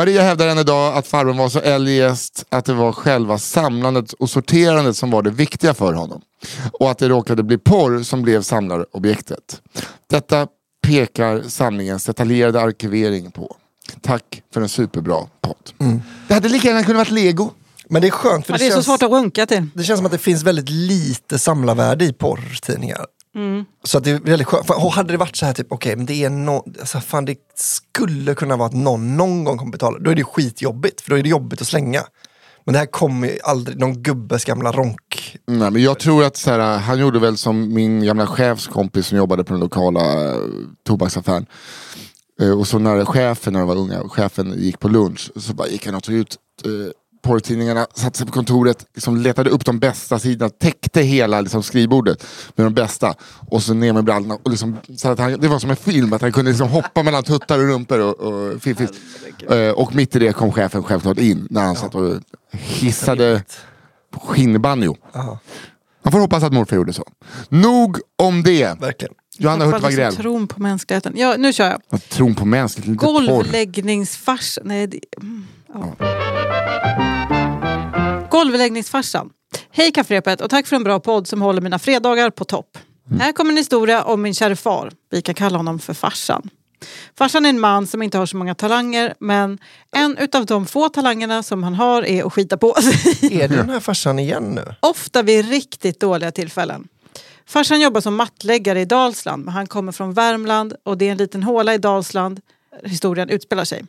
[0.00, 4.30] Maria hävdar än idag att farbrorn var så eljest att det var själva samlandet och
[4.30, 6.20] sorterandet som var det viktiga för honom.
[6.72, 9.62] Och att det råkade bli porr som blev samlarobjektet.
[10.10, 10.46] Detta
[10.86, 13.56] pekar samlingens detaljerade arkivering på.
[14.00, 15.94] Tack för en superbra podd.
[16.28, 17.50] Det hade lika gärna kunnat vara lego.
[17.88, 18.86] Men det är skönt för Ja, det, det är så känns...
[18.86, 19.66] svårt att runka till.
[19.74, 23.06] Det känns som att det finns väldigt lite samlarvärde i porrtidningar.
[23.84, 24.66] Så att det är väldigt skönt.
[24.66, 27.36] För, hade det varit så här, typ, okej, men det är no, alltså, fan, det
[27.54, 29.98] skulle kunna vara att någon någon gång kommer betala.
[29.98, 32.02] Då är det skitjobbigt, för då är det jobbigt att slänga.
[32.64, 35.36] Men det här kommer ju aldrig, någon gubbes gamla ronk.
[35.46, 39.18] Nej, men jag tror att så här, han gjorde väl som min gamla chefskompis som
[39.18, 40.40] jobbade på den lokala eh,
[40.86, 41.46] tobaksaffären.
[42.40, 45.68] Eh, och så när chefen, när de var unga, chefen gick på lunch så bara
[45.68, 46.70] gick han och tog ut eh,
[47.22, 52.26] porrtidningarna, satte sig på kontoret, liksom letade upp de bästa sidorna, täckte hela liksom, skrivbordet
[52.54, 53.14] med de bästa.
[53.50, 54.38] Och så ner med brallorna.
[54.42, 57.02] Och liksom, så att han, det var som en film, att han kunde liksom hoppa
[57.02, 58.90] mellan tuttar och rumpor och, och fiffis.
[59.50, 62.20] Eh, och mitt i det kom chefen självklart in när han satt och
[62.52, 63.42] hissade
[64.12, 64.96] skinnbanjo.
[66.02, 67.04] Man får hoppas att morfar gjorde så.
[67.48, 68.80] Nog om det.
[68.80, 69.14] verkligen.
[69.38, 70.16] Johanna Hurtig Wagrell.
[70.16, 71.12] Tron på mänskligheten.
[71.16, 72.02] Ja, nu kör jag.
[72.08, 72.94] Tron på porr.
[72.94, 74.60] Golvläggningsfarsa.
[74.64, 75.00] Nej, det...
[75.16, 75.96] mm, ja.
[78.30, 79.30] Golvläggningsfarsan.
[79.70, 82.78] Hej kafferepet och tack för en bra podd som håller mina fredagar på topp.
[83.18, 84.92] Här kommer en historia om min kära far.
[85.10, 86.50] Vi kan kalla honom för farsan.
[87.18, 89.58] Farsan är en man som inte har så många talanger men
[89.92, 93.32] en utav de få talangerna som han har är att skita på sig.
[93.42, 94.74] Är det den här farsan igen nu?
[94.80, 96.88] Ofta vid riktigt dåliga tillfällen.
[97.46, 101.18] Farsan jobbar som mattläggare i Dalsland men han kommer från Värmland och det är en
[101.18, 102.40] liten håla i Dalsland
[102.84, 103.84] historien utspelar sig.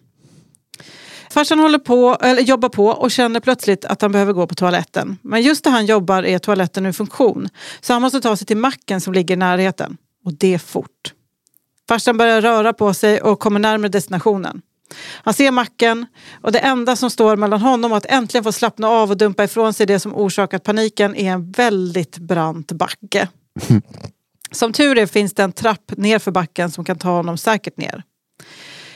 [1.32, 5.18] Farsan håller på, eller jobbar på och känner plötsligt att han behöver gå på toaletten.
[5.22, 7.50] Men just där han jobbar är toaletten ur funktion.
[7.82, 9.98] Så han måste ta sig till macken som ligger i närheten.
[10.26, 11.14] Och det fort.
[11.88, 14.62] Farsan börjar röra på sig och kommer närmare destinationen.
[15.24, 16.06] Han ser macken
[16.42, 19.44] och det enda som står mellan honom och att äntligen få slappna av och dumpa
[19.44, 23.28] ifrån sig det som orsakat paniken är en väldigt brant backe.
[24.54, 27.78] Som tur är finns det en trapp ner för backen som kan ta honom säkert
[27.78, 28.04] ner.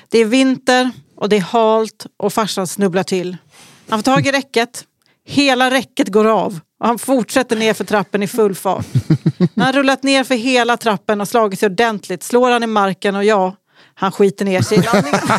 [0.10, 3.38] Det är vinter och det är halt och farsan snubblar till.
[3.90, 4.84] Han får tag i räcket.
[5.28, 8.86] Hela räcket går av och han fortsätter ner för trappen i full fart.
[9.54, 13.16] När han rullat ner för hela trappen och slagit sig ordentligt slår han i marken
[13.16, 13.56] och ja,
[13.94, 15.20] han skiter ner sig i landningen.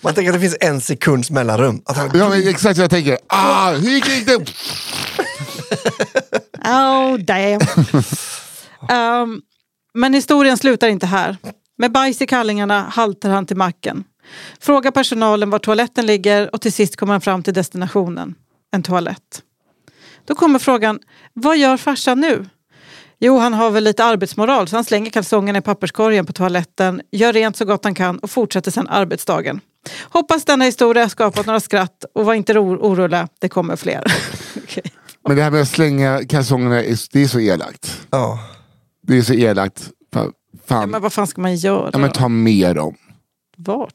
[0.00, 1.82] Man tänker att det finns en sekunds mellanrum.
[1.84, 3.18] Att han, Ja, men exakt vad jag tänker.
[3.26, 4.36] Ah, hur gick det?
[6.64, 7.60] Oh damn.
[9.22, 9.42] um,
[9.94, 11.36] men historien slutar inte här.
[11.78, 14.04] Med bajs i kallingarna haltar han till macken.
[14.60, 18.34] Frågar personalen var toaletten ligger och till sist kommer han fram till destinationen.
[18.72, 19.42] En toalett.
[20.24, 20.98] Då kommer frågan,
[21.32, 22.46] vad gör farsan nu?
[23.20, 27.32] Jo, han har väl lite arbetsmoral så han slänger kalsongerna i papperskorgen på toaletten, gör
[27.32, 29.60] rent så gott han kan och fortsätter sedan arbetsdagen.
[30.02, 34.04] Hoppas denna historia har skapat några skratt och var inte oro- oroliga, det kommer fler.
[34.64, 34.92] Okej.
[35.28, 38.00] Men det här med att slänga kalsongerna, är- det är så elakt.
[38.10, 38.38] Ja.
[39.06, 39.90] Det är så elakt.
[40.52, 40.90] Fan, fan.
[40.90, 41.90] Men vad fan ska man göra?
[41.92, 42.94] Ja, men ta med dem.
[43.56, 43.92] Vart?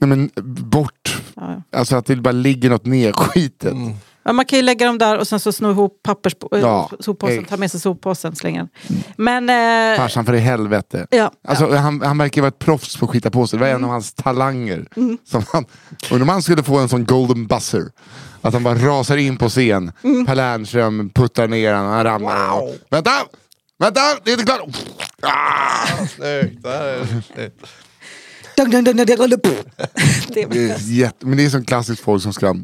[0.00, 0.30] Nej, men
[0.70, 1.22] bort.
[1.36, 3.74] Ja, Alltså att det bara ligger något nedskitet.
[4.22, 6.90] Ja, man kan ju lägga dem där och sen så sno ihop pappers Ja, ja.
[7.00, 8.98] soppåsen, ta med sig soppåsen, slänga den.
[9.16, 9.48] Men...
[9.92, 11.06] Eh, Farsan för i helvete.
[11.10, 13.58] ja, Alltså, han, han verkar vara ett proffs på att skita på sig.
[13.58, 14.86] Det var en av hans talanger.
[15.24, 15.64] Som han,
[16.10, 17.84] undrar om han skulle få en sån golden buzzer.
[18.40, 19.92] Att han bara rasar in på scen.
[20.26, 22.50] Per Lernström puttar ner honom, han ramlar.
[22.60, 22.74] Wow.
[22.90, 23.10] Vänta!
[23.78, 24.00] Vänta!
[24.24, 24.60] Det är inte klart!
[25.22, 26.06] Ah!
[26.06, 26.62] Snyggt.
[26.62, 27.66] Det här är snyggt.
[30.28, 32.56] Det är jätte, men det är som klassiskt folk som ska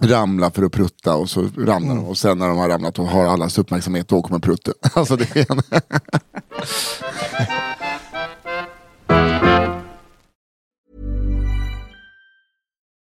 [0.00, 3.06] ramla för att prutta och så ramlar de och sen när de har ramlat och
[3.06, 4.74] har allas uppmärksamhet då kommer prutten.
[4.94, 5.62] Alltså det är en...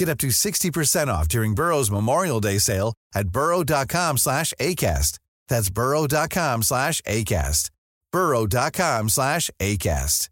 [0.00, 5.18] Get up to 60% off during Burrow's Memorial Day sale at burrow.com slash ACAST.
[5.48, 7.70] That's burrow.com slash ACAST.
[8.12, 10.28] burrow.com slash ACAST.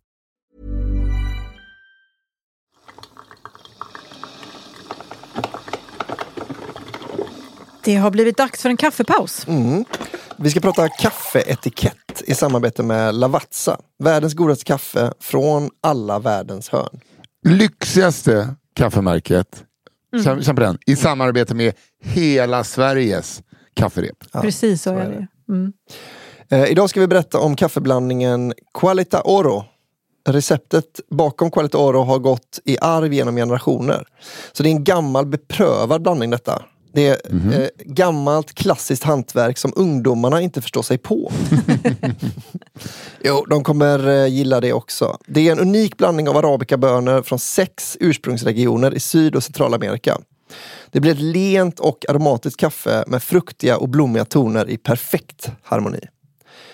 [7.84, 9.46] Det har blivit dags för en kaffepaus.
[10.36, 13.80] Vi ska prata kaffeetikett i samarbete med Lavazza.
[13.98, 17.00] Världens godaste kaffe från alla världens hörn.
[17.44, 19.64] lyxigaste kaffemärket.
[20.24, 20.78] Känn, känn på den.
[20.86, 23.42] I samarbete med hela Sveriges
[23.74, 24.32] kafferep.
[24.42, 25.52] Precis så, så är är det.
[25.52, 25.72] Mm.
[26.50, 29.64] Eh, idag ska vi berätta om kaffeblandningen Qualita Oro.
[30.28, 34.06] Receptet bakom Qualita Oro har gått i arv genom generationer.
[34.52, 36.62] Så det är en gammal beprövad blandning detta.
[36.92, 41.32] Det är eh, gammalt klassiskt hantverk som ungdomarna inte förstår sig på.
[43.24, 45.18] jo, de kommer eh, gilla det också.
[45.26, 50.18] Det är en unik blandning av arabikabönor från sex ursprungsregioner i Syd och Centralamerika.
[50.90, 56.00] Det blir ett lent och aromatiskt kaffe med fruktiga och blommiga toner i perfekt harmoni.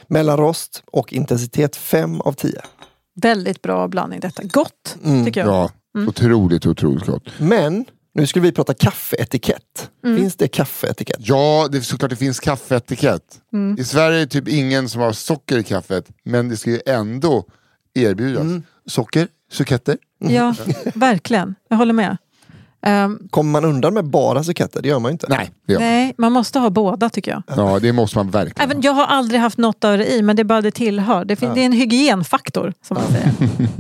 [0.06, 2.60] Mellanrost och intensitet 5 av 10.
[3.22, 4.42] Väldigt bra blandning detta.
[4.42, 5.24] Gott, Mm.
[5.24, 5.48] tycker jag.
[5.48, 5.70] Ja,
[6.08, 7.22] otroligt, otroligt gott.
[7.38, 9.90] Men nu skulle vi prata kaffeetikett.
[10.04, 10.16] Mm.
[10.16, 11.16] Finns det kaffeetikett?
[11.20, 13.40] Ja, det är såklart det finns kaffeetikett.
[13.52, 13.76] Mm.
[13.80, 16.80] I Sverige är det typ ingen som har socker i kaffet, men det ska ju
[16.86, 17.44] ändå
[17.94, 18.40] erbjudas.
[18.42, 18.62] Mm.
[18.86, 19.98] Socker, suketter.
[20.18, 20.54] Ja,
[20.94, 21.54] verkligen.
[21.68, 22.16] Jag håller med.
[22.86, 24.82] Ehm, Kommer man undan med bara suketter?
[24.82, 25.26] Det gör man ju inte.
[25.28, 25.76] Nej, man.
[25.80, 27.42] nej, man måste ha båda tycker jag.
[27.56, 28.70] Ja, det måste man verkligen.
[28.70, 31.24] Även, jag har aldrig haft något av det i, men det är bara det tillhör.
[31.24, 33.32] Det, fin- det är en hygienfaktor, som man säger.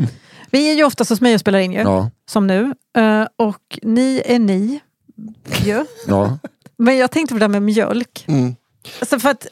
[0.54, 2.74] Vi är ju ofta hos mig och spelar in ju, Ja, som nu.
[2.98, 4.80] Eh, och ni är ni.
[5.64, 5.84] ju.
[6.06, 6.38] ja.
[6.78, 8.24] Men jag tänkte på det där med mjölk.
[8.28, 8.54] Mm.
[9.00, 9.46] Alltså för att,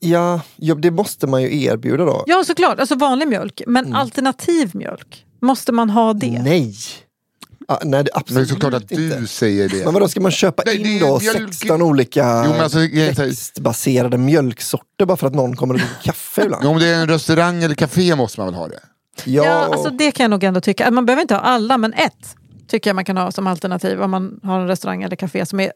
[0.00, 2.24] Ja, ja, det måste man ju erbjuda då.
[2.26, 3.62] ja, såklart, alltså vanlig mjölk.
[3.66, 6.42] Men alternativ mjölk, måste man ha det?
[6.42, 6.74] Nej!
[7.68, 9.26] Ah, nej, det Men det absolut är såklart att du inte.
[9.26, 9.84] säger det.
[9.84, 12.60] Men vadå, ska man köpa Nej, det in är då mjölk- 16 olika Jo, men
[12.60, 16.64] alltså, jag växtbaserade mjölksorter bara för att någon kommer och dricker kaffe ibland?
[16.64, 18.80] Ja, Om det är en restaurang eller café måste man väl ha det?
[19.24, 20.90] Ja, Ja, alltså det kan jag nog ändå tycka.
[20.90, 24.10] Man behöver inte ha alla, men ett tycker jag man kan ha som alternativ om
[24.10, 25.72] man har en restaurang eller café som är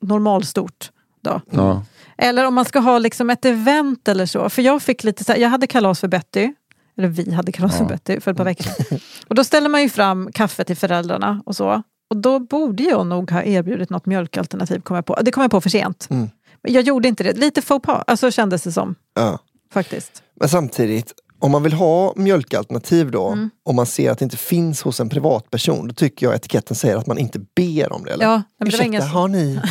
[0.00, 0.90] normalstort.
[1.22, 1.40] Då.
[1.50, 1.84] Ja.
[2.18, 4.50] Eller om man ska ha liksom ett event eller så.
[4.50, 6.52] För jag fick lite så här, jag hade kalas för Betty.
[6.98, 8.20] Eller vi hade kalasförbett ja.
[8.20, 8.98] för ett par veckor sedan.
[9.28, 11.82] Och då ställer man ju fram kaffe till föräldrarna och så.
[12.10, 14.80] Och då borde jag nog ha erbjudit något mjölkalternativ.
[14.80, 15.18] Kom jag på.
[15.22, 16.06] Det kom jag på för sent.
[16.10, 16.28] Mm.
[16.62, 17.32] Men jag gjorde inte det.
[17.32, 18.94] Lite faux pas, alltså kändes det som.
[19.14, 19.38] Ja.
[19.72, 20.22] Faktiskt.
[20.34, 23.50] Men samtidigt, om man vill ha mjölkalternativ då, Mm.
[23.64, 26.96] om man ser att det inte finns hos en privatperson, då tycker jag etiketten säger
[26.96, 28.12] att man inte ber om det.
[28.12, 28.24] Eller?
[28.24, 29.60] Ja, men det Ursäkta, ingen- har ni?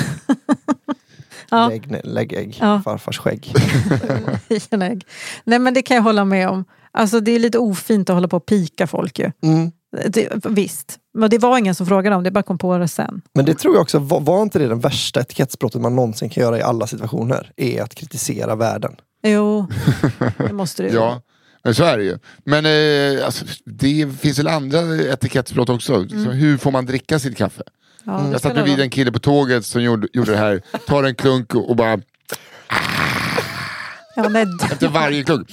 [1.51, 1.67] Ja.
[1.69, 2.81] lägg, lägg ägg, Ja.
[2.85, 3.53] farfars skägg.
[4.81, 5.05] ägg.
[5.43, 6.65] Nej men det kan jag hålla med om.
[6.91, 9.31] Alltså det är lite ofint att hålla på och pika folk ju.
[9.43, 9.71] Mm.
[10.09, 13.21] Det, visst, men det var ingen som frågade om det, bara kom på det sen.
[13.33, 16.43] Men det tror jag också, var, var inte det den värsta etikettsbrottet man någonsin kan
[16.43, 17.51] göra i alla situationer?
[17.57, 18.95] Är att kritisera världen.
[19.23, 19.67] Jo,
[20.37, 20.95] det måste det ju.
[20.95, 21.21] Ja,
[21.63, 22.17] men så är det ju.
[22.43, 26.07] Men eh, alltså, det finns väl andra etikettsbrott också.
[26.09, 27.63] Så hur får man dricka sitt kaffe?
[28.03, 30.61] Ja, det Jag satt det bredvid en kille på tåget som gjorde, gjorde det här.
[30.87, 31.91] Tar en klunk och bara
[34.15, 35.47] Ja, nej, efter varje klunk.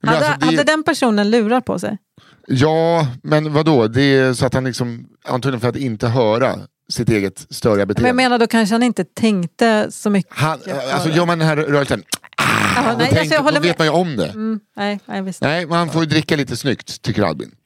[0.00, 1.98] Men hade, alltså, det- hade den personen lurar på sig?
[2.46, 3.88] Ja, men vadå?
[3.88, 6.58] Det är så att han liksom, antagligen för att inte höra
[6.88, 8.08] sitt eget störiga Men beteende.
[8.08, 10.32] jag menar då kanske han inte tänkte så mycket.
[10.38, 10.58] han,
[10.92, 12.02] alltså gör man den här rörelsen,
[12.76, 13.86] Ja, då, nej, tänker, alltså, jag håller då vet med.
[13.92, 14.28] man ju om det.
[14.28, 15.40] Mm, nej, nej, visst.
[15.40, 17.50] Nej, man får ju dricka lite snyggt, tycker Albin.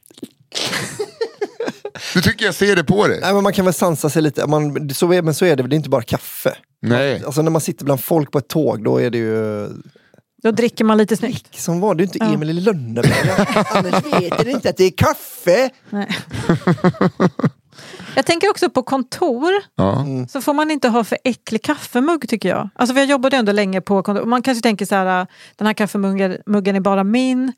[2.15, 3.19] Du tycker jag ser det på dig.
[3.21, 5.63] Nej, men man kan väl sansa sig lite, man, så är, men så är det
[5.63, 6.57] det är inte bara kaffe.
[6.83, 7.23] Nej.
[7.25, 9.69] Alltså när man sitter bland folk på ett tåg, då är det ju...
[10.43, 11.61] Då dricker man lite snyggt.
[11.61, 12.33] Som var det är inte Ja.
[12.35, 13.47] Emil i Lönneberga.
[13.71, 15.71] Annars vet ni inte att det är kaffe.
[15.91, 16.09] Nej.
[18.17, 19.53] Jag tänker också på kontor.
[19.77, 20.05] Ja.
[20.29, 22.69] Så får man inte ha för äcklig kaffemugg tycker jag.
[22.75, 24.25] Alltså för jag jobbade ändå länge på kontor.
[24.25, 27.53] Man kanske tänker så här, den här kaffemuggen muggen är bara min.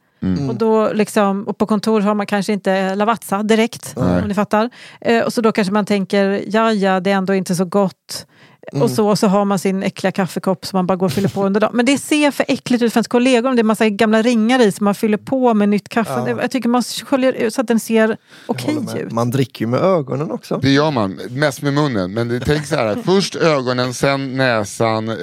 [0.49, 4.23] Och, då liksom, och på kontor har man kanske inte Lavazza direkt, Nej.
[4.23, 4.71] om ni fattar.
[5.01, 8.27] Eh, och så då kanske man tänker, ja ja, det är ändå inte så gott.
[8.73, 11.29] Och så, och så har man sin äckliga kaffekopp som man bara går och fyller
[11.29, 11.71] på under dagen.
[11.75, 13.49] Men det ser för äckligt ut för ens kollegor.
[13.51, 16.25] om Det är massa gamla ringar i som man fyller på med nytt kaffe.
[16.27, 16.29] Ja.
[16.29, 18.97] Jag tycker man sköljer ut så att den ser okej med.
[19.01, 19.13] ut.
[19.13, 20.59] Man dricker ju med ögonen också.
[20.63, 22.13] Det gör man, mest med munnen.
[22.15, 25.17] Men det, tänk så här, att först ögonen, sen näsan, eh,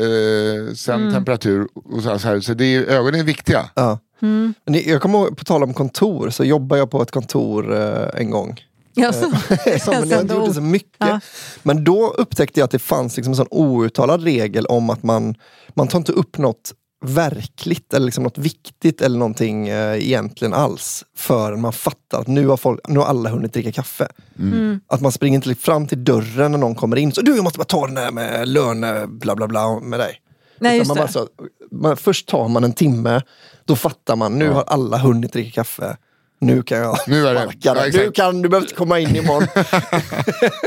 [0.75, 1.13] sen Mm.
[1.13, 1.67] temperatur.
[1.93, 2.39] Och så, så, här.
[2.39, 3.69] så det är, ögonen är viktiga.
[3.75, 3.99] Ja.
[4.21, 4.53] Mm.
[4.65, 8.21] Men jag kommer ihåg, på tal om kontor, så jobbade jag på ett kontor eh,
[8.21, 8.61] en gång.
[8.99, 9.19] Ja, så.
[9.79, 10.95] Som jag gjorde så mycket.
[10.97, 11.19] Ja.
[11.63, 15.35] Men då upptäckte jag att det fanns liksom en sån outtalad regel om att man,
[15.73, 16.73] man tar inte upp något
[17.05, 22.47] verkligt eller liksom något viktigt eller någonting eh, egentligen alls förrän man fattar att nu
[22.47, 24.07] har, folk, nu har alla hunnit dricka kaffe.
[24.39, 24.79] Mm.
[24.87, 27.11] Att man springer inte fram till dörren när någon kommer in.
[27.11, 30.21] Så du, jag måste bara ta den där med löne bla bla bla med dig.
[30.59, 31.27] Nej, just man bara så,
[31.71, 33.21] man, först tar man en timme,
[33.65, 35.97] då fattar man, nu har alla hunnit dricka kaffe.
[36.39, 37.75] Nu kan jag Nu är det- ja.
[37.93, 39.47] Nu kan du behöver inte komma in imorgon.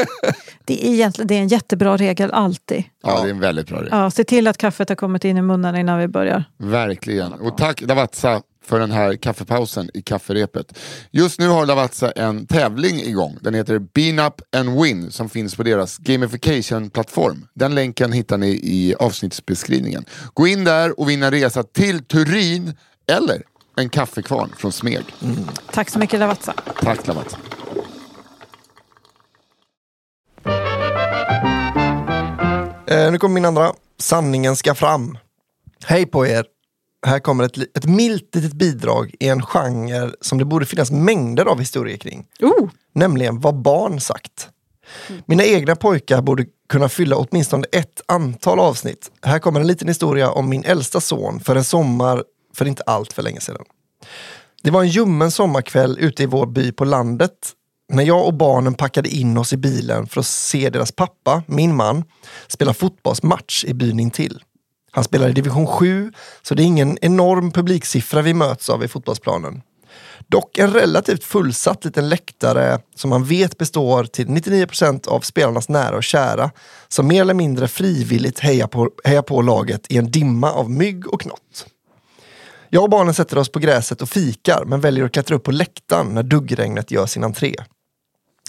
[0.64, 2.84] Det är, egentligen, det är en jättebra regel alltid.
[3.02, 3.88] Ja, det är en väldigt bra regel.
[3.92, 6.44] Ja, se till att kaffet har kommit in i munnen innan vi börjar.
[6.58, 7.32] Verkligen.
[7.32, 10.78] Och tack Lavazza för den här kaffepausen i kafferepet.
[11.10, 13.38] Just nu har Lavazza en tävling igång.
[13.40, 17.46] Den heter Bean Up and Win som finns på deras gamification-plattform.
[17.54, 20.04] Den länken hittar ni i avsnittsbeskrivningen.
[20.34, 22.74] Gå in där och vinna en resa till Turin
[23.12, 23.42] eller
[23.76, 25.04] en kaffekvarn från Smeg.
[25.72, 26.54] Tack så mycket Lavazza.
[26.80, 27.38] Tack Lavazza.
[32.86, 33.72] Eh, nu kommer min andra.
[33.98, 35.18] Sanningen ska fram.
[35.84, 36.44] Hej på er.
[37.06, 41.44] Här kommer ett, ett milt litet bidrag i en genre som det borde finnas mängder
[41.44, 42.26] av historier kring.
[42.40, 44.48] Oh, Nämligen vad barn sagt.
[45.26, 49.10] Mina egna pojkar borde kunna fylla åtminstone ett antal avsnitt.
[49.22, 53.12] Här kommer en liten historia om min äldsta son för en sommar för inte allt
[53.12, 53.64] för länge sedan.
[54.62, 57.32] Det var en ljummen sommarkväll ute i vår by på landet
[57.92, 61.76] när jag och barnen packade in oss i bilen för att se deras pappa, min
[61.76, 62.04] man,
[62.48, 64.42] spela fotbollsmatch i byn intill.
[64.90, 68.88] Han spelar i division 7, så det är ingen enorm publiksiffra vi möts av i
[68.88, 69.62] fotbollsplanen.
[70.28, 75.96] Dock en relativt fullsatt liten läktare som man vet består till 99% av spelarnas nära
[75.96, 76.50] och kära
[76.88, 81.12] som mer eller mindre frivilligt hejar på, hejar på laget i en dimma av mygg
[81.12, 81.66] och knott.
[82.68, 85.52] Jag och barnen sätter oss på gräset och fikar men väljer att klättra upp på
[85.52, 87.54] läktaren när duggregnet gör sin entré.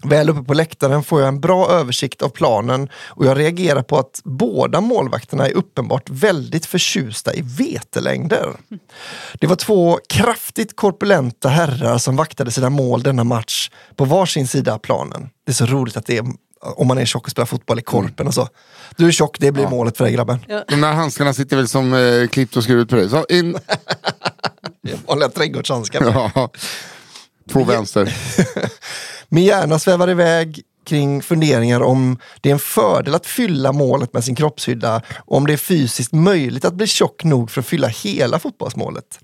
[0.03, 3.99] Väl uppe på läktaren får jag en bra översikt av planen och jag reagerar på
[3.99, 8.49] att båda målvakterna är uppenbart väldigt förtjusta i vetelängder.
[9.33, 14.73] Det var två kraftigt korpulenta herrar som vaktade sina mål denna match på varsin sida
[14.73, 15.29] av planen.
[15.45, 16.25] Det är så roligt att det är
[16.61, 18.47] om man är tjock och spelar fotboll i korpen och så.
[18.97, 20.39] Du är tjock, det blir målet för dig grabben.
[20.67, 23.09] De där handskarna sitter väl som eh, klippt och skuret på dig.
[23.09, 23.57] Så in.
[25.07, 26.31] Vanliga trädgårdshandskar.
[26.35, 26.49] Ja.
[27.51, 28.15] Två vänster.
[29.33, 34.23] Min hjärna svävar iväg kring funderingar om det är en fördel att fylla målet med
[34.23, 37.87] sin kroppshydda och om det är fysiskt möjligt att bli tjock nog för att fylla
[37.87, 39.19] hela fotbollsmålet.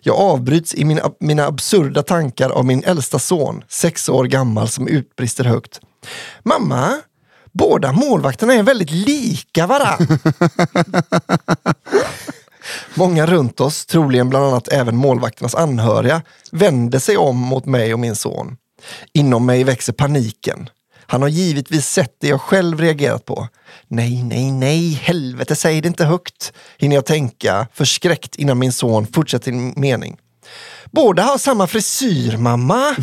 [0.00, 4.88] Jag avbryts i mina, mina absurda tankar av min äldsta son, sex år gammal, som
[4.88, 5.80] utbrister högt.
[6.42, 6.92] Mamma,
[7.52, 10.06] båda målvakterna är väldigt lika varann.
[12.94, 16.22] Många runt oss, troligen bland annat även målvakternas anhöriga,
[16.52, 18.56] vände sig om mot mig och min son.
[19.12, 20.68] Inom mig växer paniken.
[21.06, 23.48] Han har givetvis sett det jag själv reagerat på.
[23.88, 29.06] Nej, nej, nej, helvete, säg det inte högt, hinner jag tänka, förskräckt innan min son
[29.06, 30.16] fortsätter sin mening.
[30.90, 32.96] Båda har samma frisyr, mamma.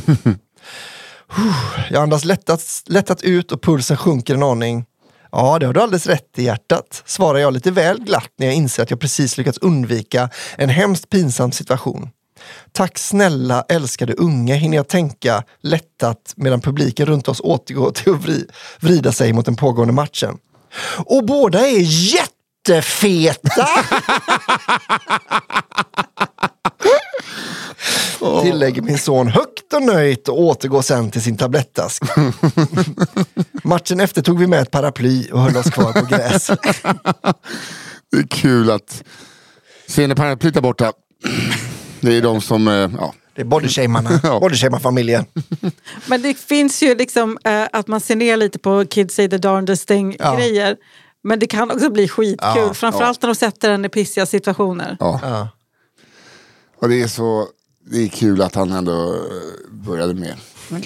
[1.90, 4.86] jag andas lättat, lättat ut och pulsen sjunker en aning.
[5.32, 8.56] Ja, det har du alldeles rätt i hjärtat, svarar jag lite väl glatt när jag
[8.56, 12.10] inser att jag precis lyckats undvika en hemskt pinsam situation.
[12.72, 18.22] Tack snälla älskade unge, hinner jag tänka lättat medan publiken runt oss återgår till att
[18.22, 18.46] vri,
[18.80, 20.38] vrida sig mot den pågående matchen.
[21.06, 21.80] Och båda är
[22.14, 23.68] jättefeta!
[28.44, 32.04] Tillägger min son högt och nöjt och återgår sen till sin tablettask.
[33.64, 36.48] Matchen efter tog vi med ett paraply och höll oss kvar på gräs.
[38.12, 39.04] Det är kul att...
[39.88, 40.94] Ser ni paraplyet där borta?
[42.04, 42.68] Det är de som...
[42.68, 43.14] eh, Ja.
[43.36, 44.39] Det är bodyshamarna, Ja.
[44.39, 45.26] bodyshamar-familjen.
[46.08, 49.38] Men det finns ju liksom eh, att man ser ner lite på Kids say the
[49.38, 50.36] darndest thing Ja.
[50.36, 50.78] grejer.
[51.24, 54.97] Men det kan också bli skitkul, Ja, framförallt när de sätter den i pissiga situationer.
[54.99, 55.20] Ja.
[55.24, 55.49] Ja.
[56.82, 57.47] Och det är så...
[57.91, 59.20] Det är kul att han ändå eh,
[59.72, 60.36] började med...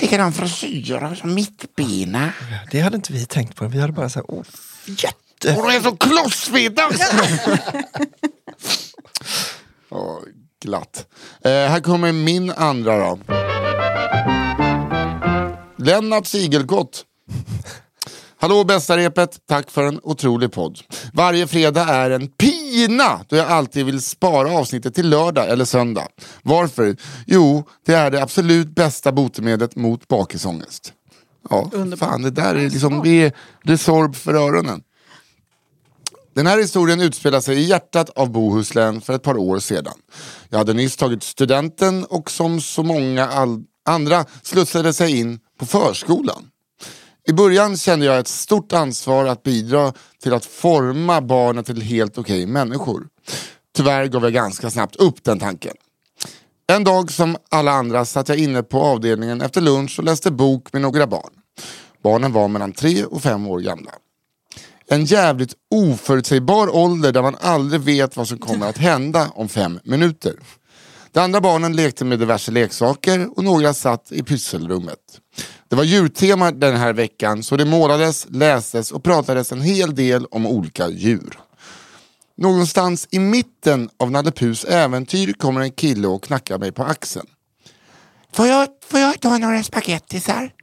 [0.01, 2.29] Likadan frisyr som mittbena.
[2.71, 3.67] Det hade inte vi tänkt på.
[3.67, 4.43] Vi hade bara så här, oh,
[4.85, 5.55] jätte...
[5.61, 6.81] Och de är så klossfeta!
[10.67, 11.07] Glatt.
[11.41, 13.19] Eh, här kommer min andra då.
[15.77, 17.03] Lennart Sigelkott.
[18.39, 20.79] Hallå bästa repet, tack för en otrolig podd.
[21.13, 26.07] Varje fredag är en pina då jag alltid vill spara avsnittet till lördag eller söndag.
[26.41, 26.95] Varför?
[27.25, 30.93] Jo, det är det absolut bästa botemedlet mot bakisångest.
[31.49, 33.31] Ja, fan det där är liksom, det är
[33.63, 34.81] Resorb för öronen.
[36.37, 39.93] Den här historien utspelar sig i hjärtat av Bohuslän för ett par år sedan.
[40.49, 43.29] Jag hade nyss tagit studenten och som så många
[43.85, 46.49] andra slussade sig in på förskolan.
[47.27, 52.17] I början kände jag ett stort ansvar att bidra till att forma barnen till helt
[52.17, 53.07] okej människor.
[53.75, 55.75] Tyvärr gav jag ganska snabbt upp den tanken.
[56.67, 60.73] En dag som alla andra satt jag inne på avdelningen efter lunch och läste bok
[60.73, 61.33] med några barn.
[62.03, 63.91] Barnen var mellan tre och fem år gamla.
[64.89, 69.79] En jävligt oförutsägbar ålder där man aldrig vet vad som kommer att hända om fem
[69.83, 70.33] minuter.
[71.11, 74.99] De andra barnen lekte med diverse leksaker och några satt i pysselrummet.
[75.69, 80.25] Det var djurtema den här veckan så det målades, lästes och pratades en hel del
[80.25, 81.39] om olika djur.
[82.37, 87.27] Någonstans i mitten av Nalle Puhs äventyr kommer en kille och knackar mig på axeln.
[88.33, 90.53] Får jag, får jag ta några spagettisar?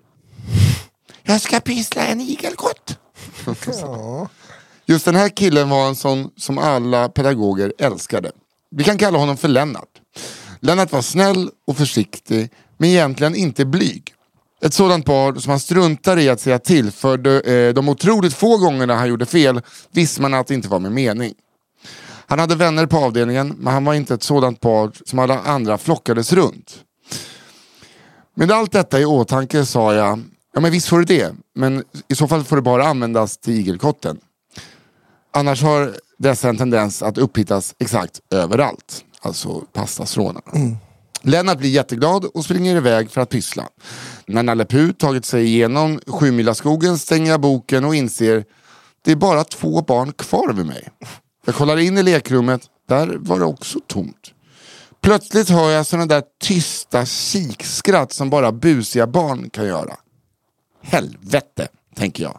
[1.22, 2.84] Jag ska pyssla en igelkott.
[4.86, 8.30] Just den här killen var en sån som alla pedagoger älskade.
[8.70, 9.88] Vi kan kalla honom för Lennart.
[10.61, 14.14] Lennart var snäll och försiktig, men egentligen inte blyg.
[14.62, 18.34] Ett sådant par som han struntar i att säga till för de, eh, de otroligt
[18.34, 21.34] få gångerna han gjorde fel visste man att det inte var med mening.
[22.26, 25.78] Han hade vänner på avdelningen, men han var inte ett sådant par som alla andra
[25.78, 26.84] flockades runt.
[28.34, 30.22] Med allt detta i åtanke sa jag,
[30.55, 33.55] ja men visst får du det, men i så fall får det bara användas till
[33.55, 34.18] igelkotten.
[35.32, 39.05] Annars har dessa en tendens att upphittas exakt överallt.
[39.20, 40.78] Alltså pastastrånarna.
[41.22, 43.68] Lennart blir jätteglad och springer iväg för att pyssla.
[44.26, 48.44] När Nalle Puh tagit sig igenom Sjumilaskogen stänger jag boken och inser
[49.05, 50.88] det är bara två barn kvar vid mig.
[51.46, 54.32] Jag kollar in i lekrummet, där var det också tomt.
[55.00, 59.96] Plötsligt hör jag sådana där tysta kikskratt som bara busiga barn kan göra.
[60.85, 62.39] Helvete, tänker jag.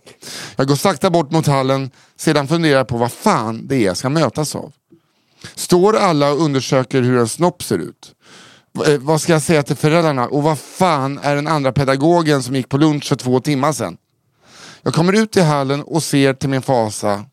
[0.56, 4.10] Jag går sakta bort mot hallen, sedan funderar på vad fan det är jag ska
[4.10, 4.74] mötas av.
[5.56, 8.16] Står alla och undersöker hur en snopp ser ut?
[8.88, 10.28] Eh, vad ska jag säga till föräldrarna?
[10.28, 13.98] Och vad fan är den andra pedagogen som gick på lunch för två timmar sedan?
[14.82, 17.26] Jag kommer ut i hallen och ser till min fasa.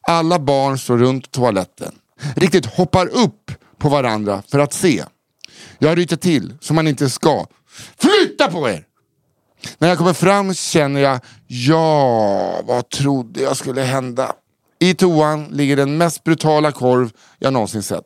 [0.00, 1.94] Alla barn står runt toaletten.
[2.36, 5.04] Riktigt hoppar upp på varandra för att se.
[5.78, 7.46] Jag ryter till som man inte ska.
[7.98, 8.87] Flytta på er!
[9.78, 14.32] När jag kommer fram känner jag, ja, vad trodde jag skulle hända?
[14.80, 18.04] I toan ligger den mest brutala korv jag någonsin sett.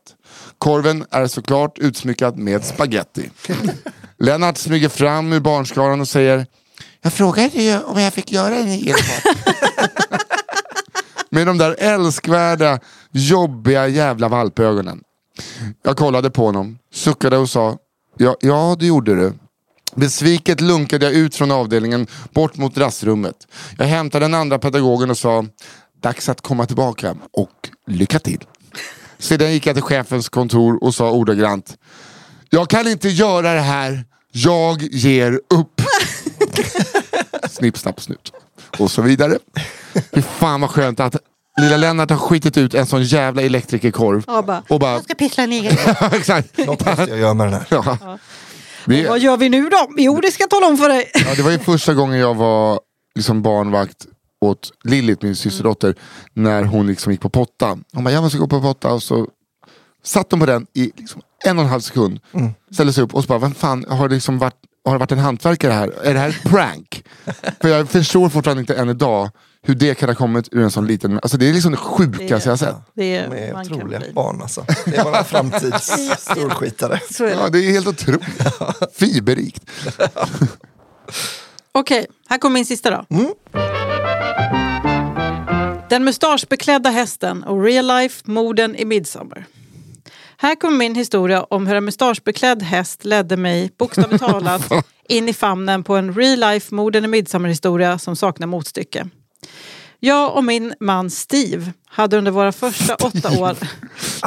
[0.59, 3.31] Korven är såklart utsmyckad med spaghetti.
[4.19, 6.47] Lennart smyger fram ur barnskaran och säger,
[7.03, 8.97] Jag frågade ju om jag fick göra en elbad.
[11.31, 12.79] Med de där älskvärda,
[13.11, 15.01] jobbiga jävla valpögonen.
[15.83, 17.77] Jag kollade på honom, suckade och sa
[18.19, 19.33] ja, ja det gjorde du.
[19.97, 23.36] Besviket lunkade jag ut från avdelningen bort mot rastrummet.
[23.78, 25.45] Jag hämtade den andra pedagogen och sa
[26.03, 28.45] dags att komma tillbaka och lycka till.
[29.18, 31.76] Sedan gick jag till chefens kontor och sa ordagrant
[32.55, 35.82] jag kan inte göra det här, jag ger upp.
[37.51, 38.32] Snipp, snapp, snut.
[38.78, 39.38] Och så vidare.
[40.14, 41.16] Fy fan vad skönt att
[41.61, 44.24] lilla Lennart har skitit ut en sån jävla elektrikerkorv.
[44.26, 45.76] Ja, bara, Och bara, Jag ska pissla en egen.
[46.12, 46.59] exakt.
[46.59, 47.66] Något måste jag göra med den här.
[47.70, 48.18] Ja.
[48.87, 49.89] Det, Vad gör vi nu då?
[49.97, 51.11] Jo, det ska jag tala om för dig.
[51.14, 52.80] ja, det var ju första gången jag var
[53.14, 54.07] liksom barnvakt
[54.41, 55.95] åt Lillit, min systerdotter,
[56.33, 57.78] när hon liksom gick på potta.
[57.93, 58.93] Hon bara, jag måste gå på potta.
[58.93, 59.26] Och så
[60.05, 62.20] satt hon på den i liksom en och en halv sekund.
[62.72, 65.12] Ställde sig upp och så bara, vem fan har det, liksom varit, har det varit
[65.12, 65.89] en hantverkare här?
[66.05, 67.05] Är det här ett prank?
[67.61, 69.30] För jag förstår fortfarande inte än idag
[69.63, 71.19] hur det kan ha kommit ur en sån liten...
[71.23, 72.77] Alltså det är liksom det sjukaste jag har sett.
[72.95, 74.67] Det De är man kan otroliga barn alltså.
[74.85, 75.87] Det är bara framtids
[76.19, 77.01] storskitare.
[77.11, 77.35] Så är det.
[77.35, 78.25] Ja, det är helt otroligt.
[78.95, 79.71] Fiberrikt.
[81.73, 83.05] Okej, här kommer min sista då.
[85.89, 89.47] Den mustaschbeklädda hästen och real life morden i Midsommar.
[90.37, 94.71] Här kommer min historia om hur en mustaschbeklädd häst ledde mig, bokstavligt talat,
[95.09, 99.09] in i famnen på en real life morden i Midsommar historia som saknar motstycke.
[100.01, 103.57] Jag och min man Steve hade under våra första åtta år...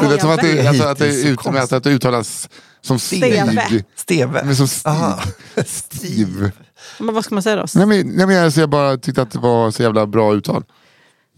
[0.02, 2.50] Det lät som att det, alltså, att det, ut, med att det uttalas
[2.82, 3.48] som Steve.
[3.48, 3.84] Steve.
[3.96, 4.44] Steve.
[4.46, 5.18] Men som Steve.
[5.66, 6.52] Steve.
[7.00, 7.66] Men vad ska man säga då?
[7.76, 10.64] Nej, men, nej, men alltså, jag bara tyckte att det var så jävla bra uttal.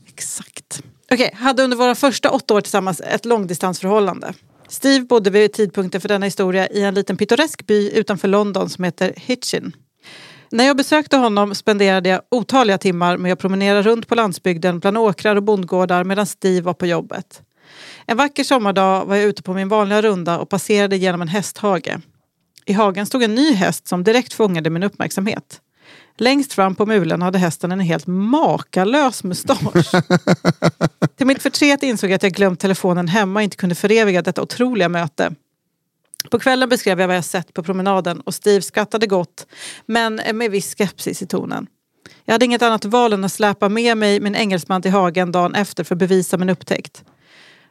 [0.07, 0.81] Exakt.
[1.11, 4.33] Okej, hade under våra första åtta år tillsammans ett långdistansförhållande.
[4.69, 8.83] Steve bodde vid tidpunkten för denna historia i en liten pittoresk by utanför London som
[8.83, 9.73] heter Hitchin.
[10.51, 14.97] När jag besökte honom spenderade jag otaliga timmar med att promenera runt på landsbygden bland
[14.97, 17.41] åkrar och bondgårdar medan Steve var på jobbet.
[18.05, 21.95] En vacker sommardag var jag ute på min vanliga runda och passerade genom en hästhage.
[22.65, 25.61] I hagen stod en ny häst som direkt fångade min uppmärksamhet.
[26.17, 29.91] Längst fram på mulen hade hästen en helt makalös mustasch.
[31.17, 34.41] Till mitt förtret insåg jag att jag glömt telefonen hemma och inte kunde föreviga detta
[34.41, 35.31] otroliga möte.
[36.31, 39.47] På kvällen beskrev jag vad jag sett på promenaden och Steve skrattade gott,
[39.85, 41.67] men med viss skepsis i tonen.
[42.25, 45.55] Jag hade inget annat val än att släpa med mig min engelsman till hagen dagen
[45.55, 47.03] efter för att bevisa min upptäckt.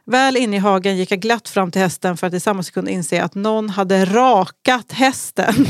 [0.05, 2.89] Väl inne i hagen gick jag glatt fram till hästen för att i samma sekund
[2.89, 5.53] inse att någon hade rakat hästen.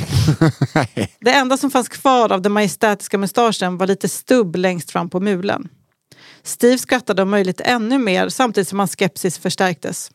[1.19, 5.19] Det enda som fanns kvar av den majestätiska mustaschen var lite stubb längst fram på
[5.19, 5.69] mulen.
[6.43, 10.11] Steve skrattade om möjligt ännu mer samtidigt som hans skepsis förstärktes.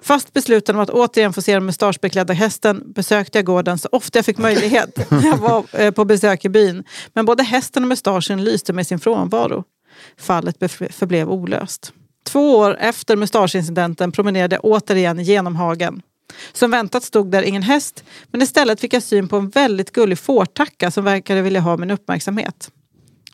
[0.00, 4.18] Fast besluten om att återigen få se den mustaschbeklädda hästen besökte jag gården så ofta
[4.18, 6.84] jag fick möjlighet när jag var eh, på besök i byn.
[7.12, 9.64] Men både hästen och mustaschen lyste med sin frånvaro.
[10.16, 10.56] Fallet
[10.90, 11.92] förblev olöst.
[12.24, 16.02] Två år efter mustaschincidenten promenerade jag återigen genom hagen.
[16.52, 20.18] Som väntat stod där ingen häst, men istället fick jag syn på en väldigt gullig
[20.18, 22.70] fårtacka som verkade vilja ha min uppmärksamhet.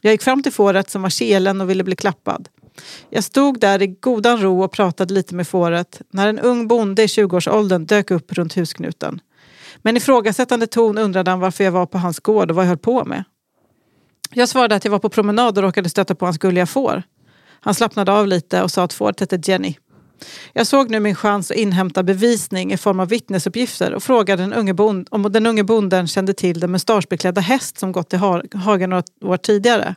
[0.03, 2.49] Jag gick fram till fåret som var kelen och ville bli klappad.
[3.11, 7.03] Jag stod där i godan ro och pratade lite med fåret när en ung bonde
[7.03, 9.21] i 20-årsåldern dök upp runt husknuten.
[9.83, 12.69] Men i ifrågasättande ton undrade han varför jag var på hans gård och vad jag
[12.69, 13.25] höll på med.
[14.33, 17.03] Jag svarade att jag var på promenad och råkade stöta på hans gulliga får.
[17.61, 19.77] Han slappnade av lite och sa att fåret hette Jenny.
[20.53, 24.53] Jag såg nu min chans att inhämta bevisning i form av vittnesuppgifter och frågade den
[24.53, 28.19] unge bond, om den unge bonden kände till den mustaschbeklädda häst som gått till
[28.55, 29.95] hagen några år tidigare.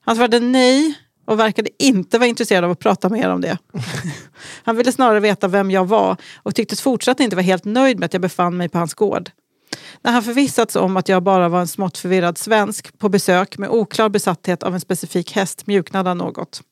[0.00, 0.94] Han svarade nej
[1.28, 3.58] och verkade inte vara intresserad av att prata mer om det.
[4.64, 8.06] Han ville snarare veta vem jag var och tycktes fortsatt inte vara helt nöjd med
[8.06, 9.30] att jag befann mig på hans gård.
[10.02, 13.70] När han förvissats om att jag bara var en smått förvirrad svensk på besök med
[13.70, 16.62] oklar besatthet av en specifik häst mjuknade han något.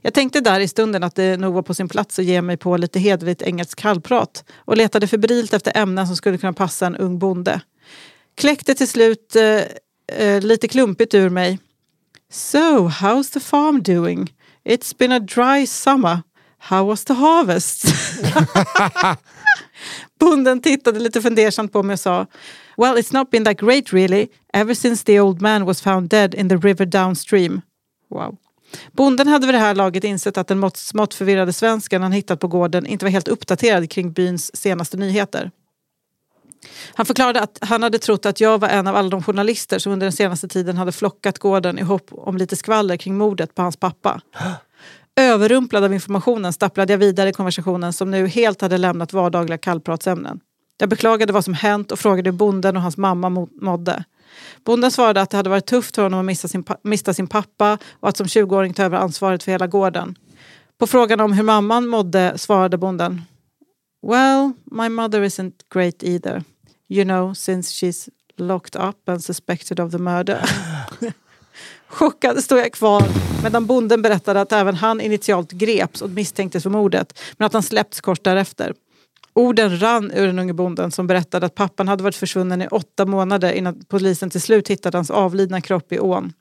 [0.00, 2.56] Jag tänkte där i stunden att det nog var på sin plats att ge mig
[2.56, 6.96] på lite hederligt engelskt kallprat och letade febrilt efter ämnen som skulle kunna passa en
[6.96, 7.60] ung bonde.
[8.34, 9.62] Kläckte till slut eh,
[10.18, 11.58] eh, lite klumpigt ur mig.
[12.34, 14.30] So, how's the farm doing?
[14.64, 16.22] It's been a dry summer.
[16.58, 17.84] How was the harvest?
[20.20, 22.26] Bonden tittade lite fundersamt på mig och sa
[22.76, 26.34] Well, it's not been that great really, ever since the old man was found dead
[26.34, 27.60] in the river downstream.
[28.10, 28.36] Wow.
[28.92, 32.40] Bonden hade vid det här laget insett att den mått, smått förvirrade svensken han hittat
[32.40, 35.50] på gården inte var helt uppdaterad kring byns senaste nyheter.
[36.94, 39.92] Han förklarade att han hade trott att jag var en av alla de journalister som
[39.92, 43.62] under den senaste tiden hade flockat gården i hopp om lite skvaller kring mordet på
[43.62, 44.20] hans pappa.
[45.16, 50.40] Överrumplad av informationen stapplade jag vidare i konversationen som nu helt hade lämnat vardagliga kallpratsämnen.
[50.78, 54.04] Jag beklagade vad som hänt och frågade hur bonden och hans mamma mådde.
[54.64, 57.26] Bonden svarade att det hade varit tufft för honom att missa sin, pa- mista sin
[57.26, 60.16] pappa och att som 20-åring ta över ansvaret för hela gården.
[60.78, 63.22] På frågan om hur mamman mådde svarade bonden
[64.06, 66.44] Well, my mother isn't great either.
[66.92, 70.44] You know, since she's locked up and suspected of the murder.
[71.86, 73.02] Chockad stod jag kvar
[73.42, 77.62] medan bonden berättade att även han initialt greps och misstänktes för mordet men att han
[77.62, 78.74] släppts kort därefter.
[79.32, 83.06] Orden rann ur den unge bonden som berättade att pappan hade varit försvunnen i åtta
[83.06, 86.32] månader innan polisen till slut hittade hans avlidna kropp i ån.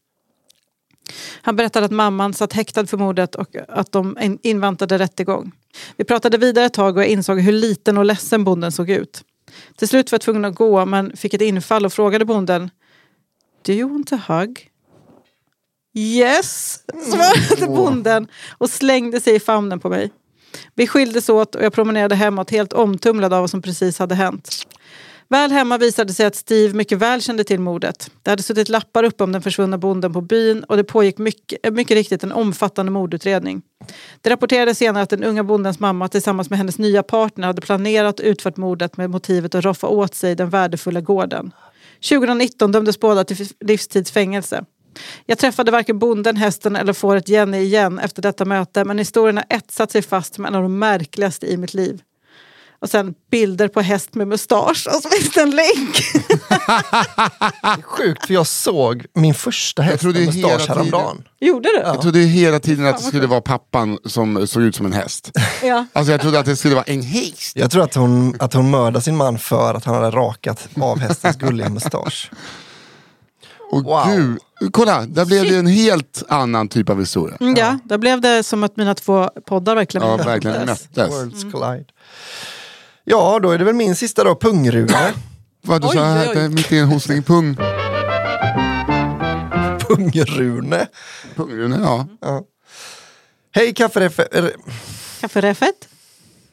[1.42, 5.52] Han berättade att mamman satt häktad för mordet och att de inväntade rättegång.
[5.98, 9.24] Vi pratade vidare ett tag och jag insåg hur liten och ledsen bonden såg ut.
[9.76, 12.70] Till slut var jag tvungen att gå men fick ett infall och frågade bonden
[13.66, 14.68] Do you want a hug?
[15.94, 18.28] Yes, svarade bonden
[18.58, 20.12] och slängde sig i famnen på mig.
[20.76, 24.66] Vi skildes åt och jag promenerade hemåt helt omtumlad av vad som precis hade hänt.
[25.28, 28.12] Väl hemma visade det sig att Steve mycket väl kände till mordet.
[28.24, 31.74] Det hade suttit lappar uppe om den försvunna bonden på byn och det pågick mycket,
[31.74, 33.62] mycket riktigt en omfattande mordutredning.
[34.22, 38.20] Det rapporterades senare att den unga bondens mamma tillsammans med hennes nya partner hade planerat
[38.20, 41.52] och utfört mordet med motivet att roffa åt sig den värdefulla gården.
[42.10, 44.66] 2019 dömdes båda till livstidsfängelse.
[45.26, 49.46] Jag träffade varken bonden, hästen eller fåret Jenny igen efter detta möte men historien har
[49.50, 52.02] etsat sig fast som en av de märkligaste i mitt liv.
[52.82, 56.04] Och sen bilder på häst med mustasch och så finns det en länk.
[57.84, 61.24] Sjukt för jag såg min första häst med mustasch tiden- häromdagen.
[61.40, 61.76] Gjorde du?
[61.78, 65.32] Jag trodde hela tiden att det skulle vara pappan som såg ut som en häst.
[65.64, 65.86] Ja.
[65.94, 67.52] Alltså jag trodde att det skulle vara en häst.
[67.56, 71.00] Jag tror att hon, att hon mördade sin man för att han hade rakat av
[71.00, 72.32] hästens gulliga mustasch.
[73.72, 74.04] Och Wow.
[74.08, 74.40] gud,
[74.74, 77.38] kolla, där blev det en helt annan typ av historia.
[77.42, 80.28] Mm, ja, där blev det som att mina två poddar verkligen Ja, möttes.
[80.28, 80.98] verkligen möttes.
[80.98, 81.86] Worlds collide.
[83.04, 85.14] Ja, då är det väl min sista då, Pungrune.
[85.64, 86.50] Vad du Oj, sa oj, här, oj.
[86.50, 87.56] mitt i en hostning, pung.
[89.88, 90.88] Pungrune.
[91.36, 92.08] Pungrune, ja.
[93.56, 94.28] Hej kaffereffe...
[94.32, 94.54] er-
[95.22, 95.88] Kaffereffet?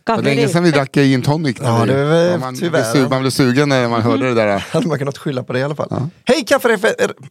[0.04, 1.56] Det var länge sedan vi drack gin tonic.
[1.60, 3.08] Ja, det är väl man, tyvärr, ja.
[3.08, 4.58] man blev sugen när man hörde det där.
[4.72, 6.10] Hade man kunnat skylla på det i alla fall.
[6.24, 6.94] Hej kaffereffe...
[6.98, 7.14] er-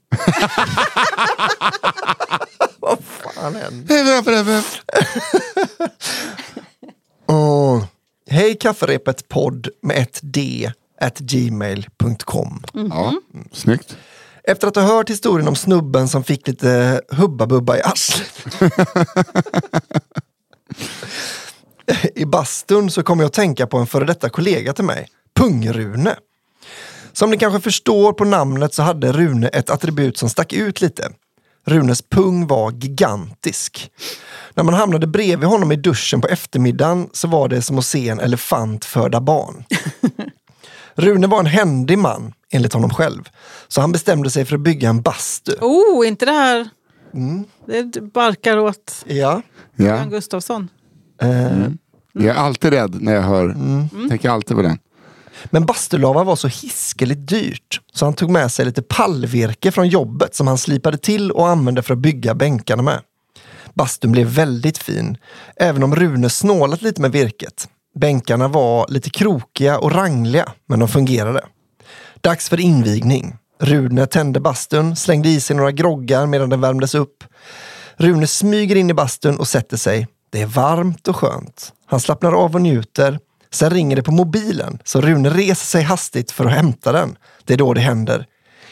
[2.80, 2.98] Vad
[3.34, 4.24] fan händer?
[7.28, 7.84] Åh.
[8.30, 10.72] Hej kafferepet podd med ett d
[11.02, 12.64] at gmail.com.
[12.74, 13.14] Ja,
[13.52, 13.98] snyggt.
[14.44, 18.62] Efter att ha hört historien om snubben som fick lite hubba-bubba i arslet.
[22.16, 26.16] I bastun så kommer jag att tänka på en före detta kollega till mig, Pungrune.
[27.14, 31.10] Som ni kanske förstår på namnet så hade Rune ett attribut som stack ut lite.
[31.68, 33.92] Runes pung var gigantisk.
[34.54, 38.10] När man hamnade bredvid honom i duschen på eftermiddagen så var det som att se
[38.10, 39.64] en elefant föda barn.
[40.96, 43.30] Rune var en händig man, enligt honom själv.
[43.68, 45.52] Så han bestämde sig för att bygga en bastu.
[45.62, 46.70] Oh, inte det här...
[47.14, 47.46] Mm.
[47.66, 49.42] Det barkar åt Ja.
[49.76, 49.86] Ja.
[49.86, 50.70] Jan Gustafsson.
[51.22, 51.68] Eh,
[52.14, 54.10] Jag är alltid rädd när jag hör, Mm.
[54.10, 54.80] tänker alltid på den.
[55.50, 60.36] Men bastulava var så hiskeligt dyrt så han tog med sig lite pallvirke från jobbet
[60.36, 63.02] som han slipade till och använde för att bygga bänkarna med.
[63.74, 65.18] Bastun blev väldigt fin,
[65.56, 67.68] även om Rune snålat lite med virket.
[67.96, 71.42] Bänkarna var lite krokiga och rangliga, men de fungerade.
[72.22, 73.36] Dags för invigning.
[73.60, 77.24] Rune tände bastun, slängde i sig några groggar medan den värmdes upp.
[77.98, 80.08] Rune smyger in i bastun och sätter sig.
[80.30, 81.74] Det är varmt och skönt.
[81.86, 83.20] Han slappnar av och njuter.
[83.52, 87.18] Sen ringer det på mobilen, så Rune reser sig hastigt för att hämta den.
[87.46, 88.26] Det är då det händer.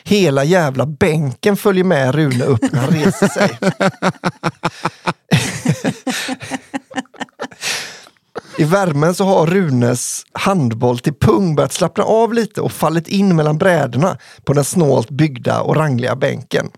[0.04, 3.60] Hela jävla bänken följer med Rune upp när han reser sig.
[8.58, 13.36] I värmen så har Runes handboll till pung börjat slappna av lite och fallit in
[13.36, 16.70] mellan brädorna på den snålt byggda och rangliga bänken.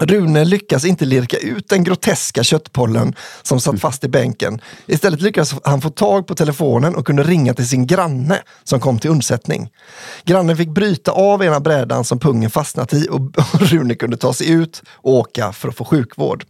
[0.00, 4.60] Rune lyckas inte lirka ut den groteska köttpollen som satt fast i bänken.
[4.86, 8.98] Istället lyckas han få tag på telefonen och kunde ringa till sin granne som kom
[8.98, 9.70] till undsättning.
[10.24, 13.20] Grannen fick bryta av ena brädan som pungen fastnat i och
[13.60, 16.44] Rune kunde ta sig ut och åka för att få sjukvård.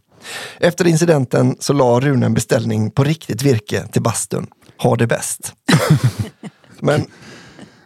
[0.59, 4.47] Efter incidenten så la Rune en beställning på riktigt virke till bastun.
[4.77, 5.53] Ha det bäst.
[6.79, 7.05] Men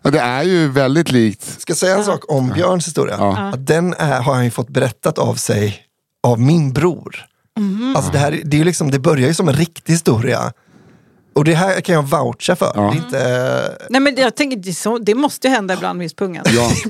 [0.02, 1.62] Ja, det är ju väldigt likt.
[1.62, 3.16] ska jag säga en sak om Björns historia?
[3.20, 3.38] Ja.
[3.38, 5.86] Att den är, har han ju fått berättat av sig
[6.24, 7.26] av min bror.
[7.96, 10.54] Alltså det, här, det, är ju liksom, det börjar ju som en riktig historia.
[11.34, 12.72] Och det här kan jag voucha för.
[12.76, 12.82] Ja.
[12.82, 13.78] Det är inte...
[13.90, 15.16] Nej, men jag tänker, det, är inte, Nej, men jag tänker, det, är så, det
[15.16, 16.44] måste ju hända ibland med just pungen.
[16.48, 16.72] Ja.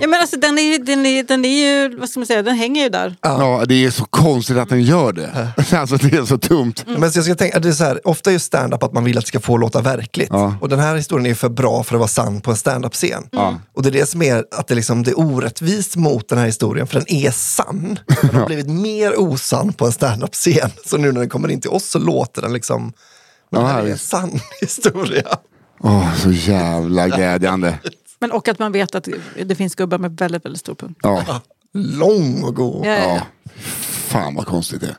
[0.00, 2.56] Ja, men alltså, den, är, den, är, den är ju, vad ska man säga, den
[2.56, 3.16] hänger ju där.
[3.20, 5.48] ja, det är så konstigt att den gör det.
[5.76, 6.74] Alltså det är så dumt.
[6.86, 9.04] Men så jag ska tänka, det är så här, ofta är ju stand-up att man
[9.04, 10.28] vill att det ska få låta verkligt.
[10.30, 10.54] Ja.
[10.60, 13.28] Och den här historien är för bra för att vara sann på en stand-up-scen.
[13.74, 16.46] Och det är det som är att det, liksom, det är orättvist mot den här
[16.46, 17.98] historien, för den är sann.
[18.22, 20.70] Den har blivit mer osann på en stand-up-scen.
[20.86, 22.92] Så nu när den kommer in till oss så låter den liksom,
[23.50, 25.38] men det här är en sann historia.
[25.80, 27.78] Åh, så jävla glädjande.
[28.18, 29.08] Men, och att man vet att
[29.44, 30.94] det finns gubbar med väldigt, väldigt stor pung.
[31.02, 31.40] Ja,
[31.72, 32.86] Lång och god.
[32.86, 33.14] Ja, ja, ja.
[33.14, 33.50] ja.
[34.08, 34.96] Fan vad konstigt det är.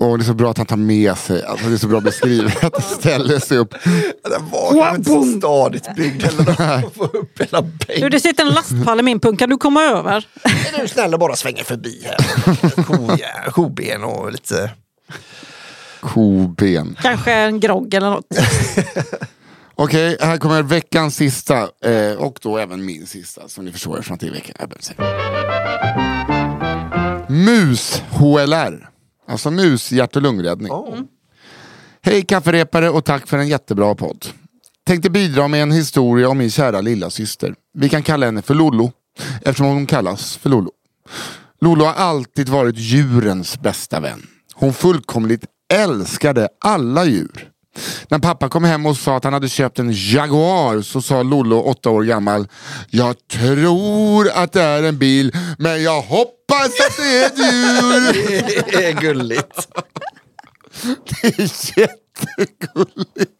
[0.00, 2.00] Och det är så bra att han tar med sig, alltså det är så bra
[2.00, 3.74] beskrivet att det ställer sig upp.
[4.22, 6.84] Den var kanske inte så stadigt byggd heller.
[7.12, 7.62] upp hela
[8.00, 10.26] Du, det sitter en lastpall i min pung, kan du komma över?
[10.74, 13.50] Är du snäll och bara svänga förbi här.
[13.50, 14.70] Koben och lite...
[16.00, 16.96] Koben.
[17.02, 18.26] Kanske en grogg eller något.
[19.74, 24.14] Okej, här kommer veckans sista eh, och då även min sista som ni förstår eftersom
[24.14, 25.30] att det är säga.
[27.28, 28.88] Mus-HLR.
[29.28, 30.72] Alltså mus hjärt och lungräddning.
[32.02, 34.26] Hej kafferepare och tack för en jättebra podd.
[34.86, 37.54] Tänkte bidra med en historia om min kära lilla syster.
[37.74, 38.92] Vi kan kalla henne för Lollo
[39.36, 40.70] eftersom hon kallas för Lollo.
[41.60, 44.26] Lolo har alltid varit djurens bästa vän.
[44.54, 47.50] Hon fullkomligt älskade alla djur.
[48.08, 51.60] När pappa kom hem och sa att han hade köpt en Jaguar så sa Lollo,
[51.60, 52.48] åtta år gammal,
[52.90, 58.72] Jag tror att det är en bil, men jag hoppas att det är ett djur.
[58.72, 59.68] Det är gulligt.
[60.82, 63.30] Det är jättegulligt.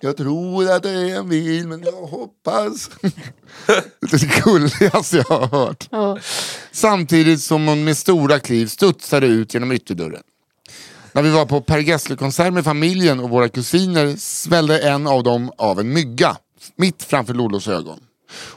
[0.00, 2.90] Jag tror att det är en bil, men jag hoppas.
[4.00, 5.88] Det är det gulligaste jag har hört.
[6.72, 10.22] Samtidigt som hon med stora kliv studsade ut genom ytterdörren.
[11.14, 15.52] När vi var på Per Gessle-konsert med familjen och våra kusiner svällde en av dem
[15.58, 16.36] av en mygga
[16.76, 18.00] mitt framför Lollos ögon.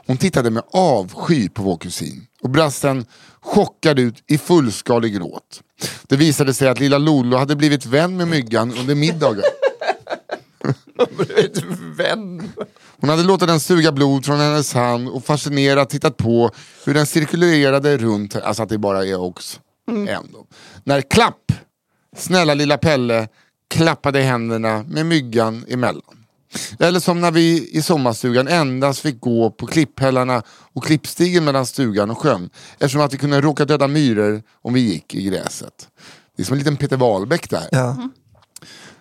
[0.06, 3.06] Hon tittade med avsky på vår kusin och brast en
[3.42, 5.62] chockad ut i fullskalig gråt.
[6.08, 9.44] Det visade sig att lilla Lolo hade blivit vän med myggan under middagen.
[11.98, 12.52] Vän.
[13.00, 16.52] Hon hade låtit den suga blod från hennes hand och fascinerat tittat på
[16.86, 20.48] hur den cirkulerade runt, alltså att det bara är också en då.
[20.84, 21.52] När klapp,
[22.16, 23.28] snälla lilla Pelle,
[23.68, 26.26] klappade i händerna med myggan emellan.
[26.80, 30.44] Eller som när vi i sommarstugan endast fick gå på klipphällarna
[30.74, 34.80] och klippstigen mellan stugan och sjön eftersom att vi kunde råka döda myror om vi
[34.80, 35.88] gick i gräset.
[36.36, 37.68] Det är som en liten Peter Wahlbeck där.
[37.72, 38.10] Ja.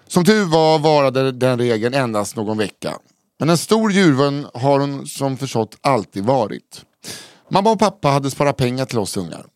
[0.09, 2.95] Som tur var varade den regeln endast någon vecka.
[3.39, 6.83] Men en stor djurvän har hon som förstått alltid varit.
[7.51, 9.47] Mamma och pappa hade sparat pengar till oss ungar.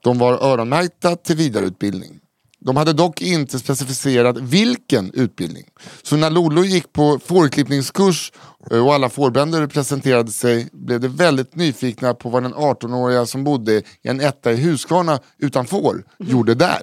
[0.00, 2.20] De var öronmärkta till vidareutbildning.
[2.64, 5.64] De hade dock inte specificerat vilken utbildning.
[6.02, 8.32] Så när Lolo gick på fårklippningskurs
[8.70, 13.44] eh, och alla fårbönder presenterade sig blev de väldigt nyfikna på vad den 18-åriga som
[13.44, 16.80] bodde i en etta i Huskvarna utan får gjorde där.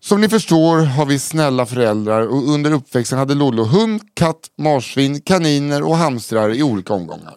[0.00, 5.20] Som ni förstår har vi snälla föräldrar och under uppväxten hade Lollo hund, katt, marsvin,
[5.20, 7.34] kaniner och hamstrar i olika omgångar.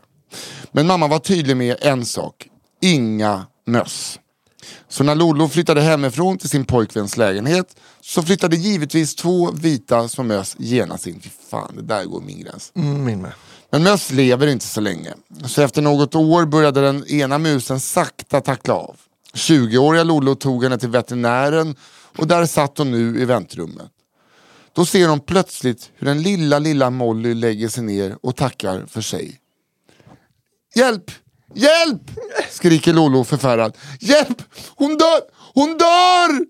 [0.72, 2.48] Men mamma var tydlig med en sak.
[2.82, 4.20] Inga möss.
[4.88, 10.24] Så när Lollo flyttade hemifrån till sin pojkväns lägenhet så flyttade givetvis två vita små
[10.24, 11.20] möss genast in.
[11.20, 12.72] Fy fan, det där går min gräns.
[12.76, 13.32] Mm, min med.
[13.70, 15.14] Men möss lever inte så länge.
[15.46, 18.96] Så efter något år började den ena musen sakta tackla av.
[19.34, 21.76] 20-åriga Lollo tog henne till veterinären
[22.18, 23.92] och där satt hon nu i väntrummet.
[24.74, 29.02] Då ser hon plötsligt hur den lilla, lilla Molly lägger sig ner och tackar för
[29.02, 29.40] sig.
[30.76, 31.12] Hjälp!
[31.54, 32.02] Hjälp!
[32.50, 33.78] skriker Lollo förfärad.
[34.00, 34.42] Hjälp!
[34.76, 35.22] Hon dör!
[35.54, 36.46] Hon dör!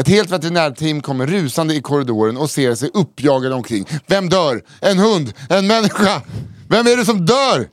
[0.00, 3.86] Ett helt veterinärteam kommer rusande i korridoren och ser sig uppjagade omkring.
[4.06, 4.62] Vem dör?
[4.80, 5.32] En hund?
[5.48, 6.22] En människa?
[6.68, 7.68] Vem är det som dör?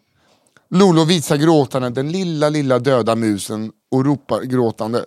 [0.70, 5.06] Lolo visar gråtande den lilla, lilla döda musen och ropar gråtande.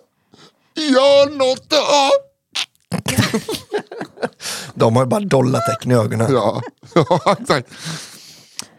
[0.75, 2.11] Gör något då!
[4.73, 6.33] De har ju bara dollartecken i ögonen.
[6.33, 6.61] Ja,
[6.95, 7.69] ja exakt.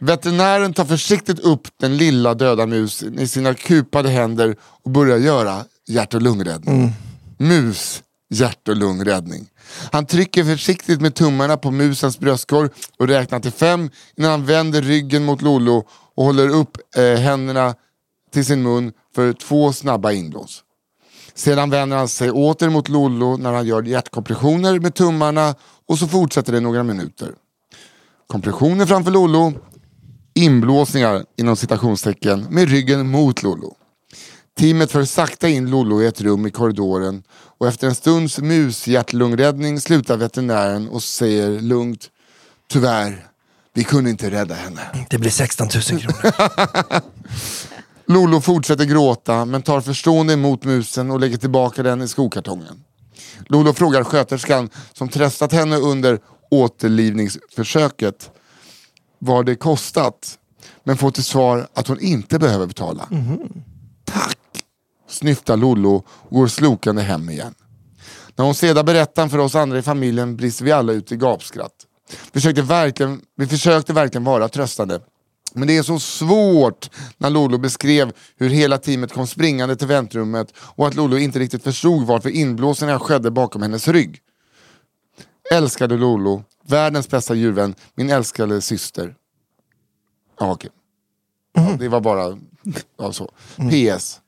[0.05, 5.65] Veterinären tar försiktigt upp den lilla döda musen i sina kupade händer och börjar göra
[5.89, 6.93] hjärt och lungräddning.
[7.39, 9.47] Mus hjärt och lungräddning.
[9.93, 14.83] Han trycker försiktigt med tummarna på musens bröstkorg och räknar till fem innan han vänder
[14.83, 17.75] ryggen mot Lollo och håller upp eh, händerna
[18.33, 20.63] till sin mun för två snabba inblås.
[21.35, 25.55] Sedan vänder han sig åter mot Lollo när han gör hjärtkompressioner med tummarna
[25.89, 27.35] och så fortsätter det några minuter.
[28.27, 29.53] Kompressioner framför Lollo,
[30.35, 33.76] inblåsningar inom citationstecken med ryggen mot Lollo.
[34.59, 37.22] Teamet för sakta in Lollo i ett rum i korridoren
[37.59, 42.11] och efter en stunds mushjärt-lungräddning slutar veterinären och säger lugnt
[42.68, 43.26] Tyvärr,
[43.74, 44.80] vi kunde inte rädda henne.
[45.11, 46.33] Det blir 16 000 kronor.
[48.12, 52.85] Lolo fortsätter gråta men tar förstående emot musen och lägger tillbaka den i skokartongen.
[53.47, 56.18] Lolo frågar sköterskan som tröstat henne under
[56.51, 58.30] återlivningsförsöket
[59.25, 60.39] vad det kostat.
[60.85, 63.09] Men får till svar att hon inte behöver betala.
[64.05, 64.39] Tack!
[65.09, 67.55] Snyftar Lollo och går slokande hem igen.
[68.37, 71.73] När hon sedan berättar för oss andra i familjen brister vi alla ut i gapskratt.
[72.33, 75.01] Vi försökte verkligen, vi försökte verkligen vara tröstande.
[75.55, 80.55] Men det är så svårt när Lolo beskrev hur hela teamet kom springande till väntrummet
[80.57, 84.18] och att Lolo inte riktigt förstod varför inblåsningarna skedde bakom hennes rygg.
[85.55, 89.15] Älskade Lolo, världens bästa djurvän, min älskade syster.
[90.41, 90.71] Ja, okej.
[91.55, 92.39] Ja, det var bara
[92.99, 93.31] ja, så.
[93.71, 94.21] PS.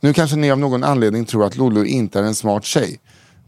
[0.00, 3.00] Nu kanske ni av någon anledning tror att Lolo inte är en smart tjej.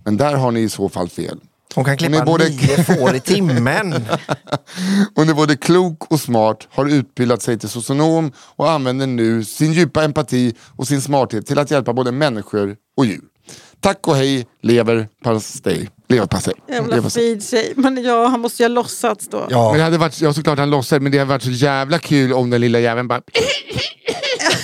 [0.05, 1.41] Men där har ni i så fall fel.
[1.75, 3.93] Hon kan klippa Hon är både- nio får i timmen.
[5.15, 9.73] Hon är både klok och smart, har utbildat sig till socionom och använder nu sin
[9.73, 13.25] djupa empati och sin smarthet till att hjälpa både människor och djur.
[13.83, 15.91] Tack och hej, lever pastej.
[16.09, 16.55] Leverpastej.
[16.69, 17.23] Jävla Leverpastej.
[17.23, 17.73] fin tjej.
[17.77, 19.47] Men ja, han måste ju ha låtsats då.
[19.51, 19.69] Ja.
[19.71, 22.33] Men det hade varit, ja såklart han låtsades, men det hade varit så jävla kul
[22.33, 23.21] om den lilla jäveln bara...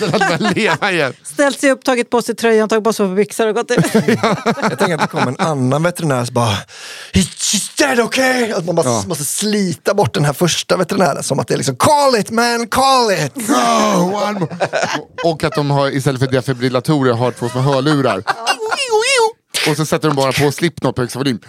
[0.01, 1.12] Den hade börjat leva igen.
[1.23, 3.79] Ställt sig upp, tagit på sig tröjan, tagit på sig byxor och gått ut.
[3.95, 6.57] Jag tänker att det kommer en annan veterinär som bara
[7.12, 8.53] She's dead okay!
[8.53, 9.05] Att man bara Ja.
[9.09, 12.66] måste slita bort den här första veterinären som att det är liksom call it man,
[12.69, 13.37] call it!
[13.49, 14.57] No, one more.
[15.25, 18.23] Och att de har, istället för defibrillatorer har två små hörlurar.
[19.71, 21.41] Och så sätter de bara på Slipknot på högsta volym.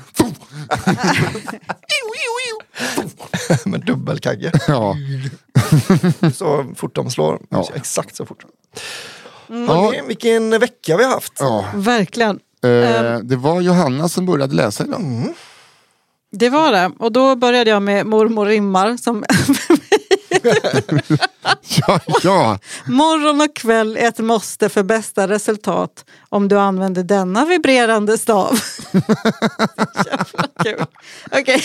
[3.66, 4.52] Med dubbelkagge.
[4.68, 4.96] Ja.
[6.34, 7.40] Så fort de slår.
[7.50, 7.68] Ja.
[7.76, 8.46] Exakt så fort.
[9.48, 11.34] Ja, Hörrni, vilken vecka vi har haft.
[11.40, 11.66] ja.
[11.76, 12.40] Verkligen.
[12.64, 15.02] Eh, det var Johanna som började läsa idag.
[16.32, 16.92] Det var det.
[17.00, 18.98] Och då började jag med Mormor rimmar.
[18.98, 19.24] Som
[21.88, 22.60] Ja, ja.
[22.86, 28.60] Morgon och kväll är ett måste för bästa resultat om du använder denna vibrerande stav.
[30.06, 30.86] Jävla kul.
[31.32, 31.64] Okej,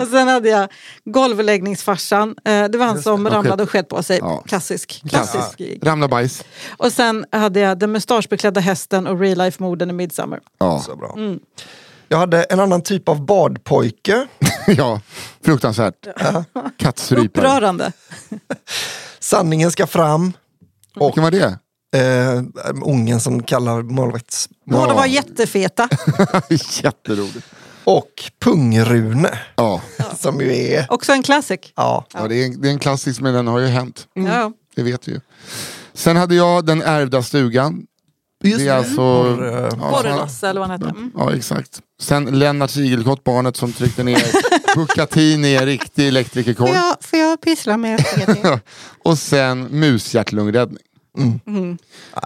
[0.00, 0.68] och sen hade jag
[1.04, 2.34] golvläggningsfarsan.
[2.44, 3.30] Eh, Det var han som det.
[3.30, 4.18] ramlade och sket på sig.
[4.18, 4.42] Ja.
[4.46, 5.02] Klassisk.
[5.10, 5.58] Klassisk.
[5.58, 5.80] gig.
[5.86, 6.44] Ramla bajs.
[6.76, 10.40] Och sen hade jag den mustaschbeklädda hästen och real life morden i Midsummer.
[10.58, 10.80] Ja.
[10.86, 11.14] Så bra.
[11.16, 11.38] Mm.
[12.12, 14.26] Jag hade en annan typ av badpojke.
[14.66, 15.00] ja,
[15.44, 15.94] fruktansvärt.
[16.76, 17.26] Kattstrypare.
[17.46, 17.92] Upprörande.
[19.20, 20.32] Sanningen ska fram.
[21.00, 21.58] Vilken var det?
[21.96, 22.42] Eh,
[22.84, 24.48] ungen som kallar målvakts...
[24.66, 25.88] Båda var jättefeta.
[26.82, 27.46] Jätteroligt.
[27.84, 29.38] Och Pungrune.
[29.56, 29.82] Ja,
[30.18, 30.86] Som ju är...
[30.92, 31.60] Också en classic.
[31.76, 32.04] Ja.
[32.14, 34.06] ja det, är, en- det är en klassisk men den har ju hänt.
[34.14, 34.52] Ja.
[34.76, 35.20] Det vet vi ju.
[35.94, 37.86] Sen hade jag Den ärvda stugan.
[38.40, 39.00] Det är alltså...
[39.00, 40.90] Borre- ja, Borrelasse eller vad han hette.
[40.98, 41.12] Mm.
[41.16, 41.80] Ja, exakt.
[42.00, 44.22] Sen Lennart Igelkott, barnet som tryckte ner
[44.76, 46.70] Bucatini i en riktig elektrikerkorg.
[46.70, 48.04] Jag, får jag pyssla med
[49.04, 50.78] Och sen mushjärt-lungräddning.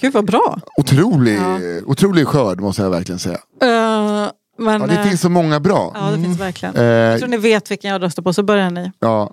[0.01, 0.59] Gud vad bra.
[0.77, 1.39] Otrolig,
[1.87, 3.39] otrolig skörd måste jag verkligen säga.
[3.62, 5.93] Eh, men, Ja, det eh, finns så många bra.
[5.95, 6.77] ja, det finns verkligen.
[6.77, 8.93] Eh, Jag tror ni vet vilken jag röstar på, så börjar ni.
[8.99, 9.31] Ja,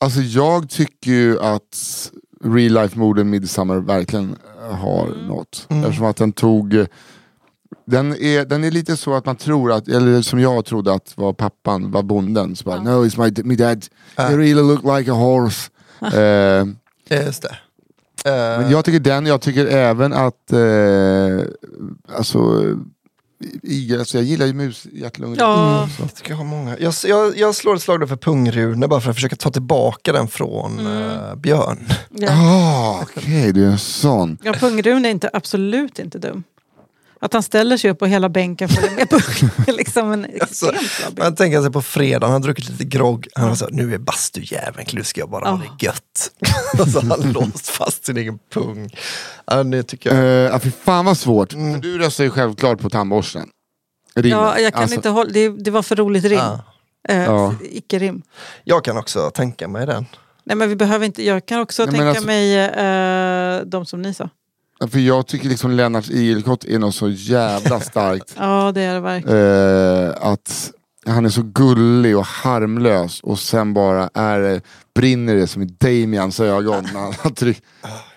[0.00, 2.10] alltså jag tycker ju att
[2.44, 5.66] Real Life Morden Midsummer verkligen eh, har något.
[5.70, 6.86] Eftersom att den tog eh,
[7.84, 11.12] den är, den är lite så att man tror att, eller som jag trodde att
[11.16, 12.56] var pappan var bonden.
[12.56, 13.84] Så bara, no it's my, my dad,
[14.16, 15.70] he really look like a horse.
[16.00, 16.66] Eh,
[17.26, 17.56] Just det.
[18.24, 21.46] Men jag tycker den, jag tycker även att, eh,
[22.16, 22.38] alltså,
[23.98, 25.36] alltså jag gillar ju mushjärtlungor.
[25.38, 25.88] Ja.
[25.98, 26.78] jag, tycker jag, har många.
[26.78, 30.28] Jag, jag, jag slår ett slag för Pungrune bara för att försöka ta tillbaka den
[30.28, 31.10] från Mm.
[31.10, 31.86] eh, Björn.
[32.10, 32.28] Ja.
[32.30, 34.38] Ah, Okej, du är en sån.
[34.42, 36.44] Ja, Pungrun är inte, absolut inte dum.
[37.26, 39.12] Att han ställer sig upp och hela bänken följer med
[39.68, 40.72] är liksom en Alltså,
[41.18, 43.28] man tänker sig på fredag, han har druckit lite grogg.
[43.34, 46.30] Han så här, nu är bastujäveln, nu ska jag bara ha det gött.
[46.80, 48.90] och så har han låst fast sin egen pung.
[49.46, 50.52] Ja, det tycker Uh, jag.
[50.54, 51.52] ja, fy fan vad svårt.
[51.52, 53.48] För du röstar ju självklart på tandborsten.
[54.14, 54.38] Rimmen.
[54.38, 56.38] Ja, jag kan Alltså, inte hålla, det, det var för roligt rim.
[56.38, 56.60] Ja.
[57.08, 57.54] Eh, Ja.
[57.62, 58.22] Icke-rim.
[58.64, 60.06] Jag kan också tänka mig den.
[60.44, 64.02] Nej men vi behöver inte, jag kan också Nej, tänka alltså- mig eh, de som
[64.02, 64.28] ni sa.
[64.90, 68.34] För jag tycker liksom Lennart Igelkott är något så jävla starkt.
[68.38, 70.08] Ja det är det verkligen.
[70.08, 70.72] Eh, att
[71.06, 74.60] han är så gullig och harmlös och sen bara är det,
[74.94, 76.84] brinner det som i Damians ögon.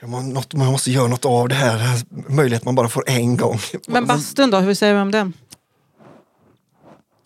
[0.01, 2.01] må, något, man måste göra något av det här,
[2.33, 3.59] möjlighet man bara får en gång.
[3.87, 5.33] Men bastun då, hur säger vi om den?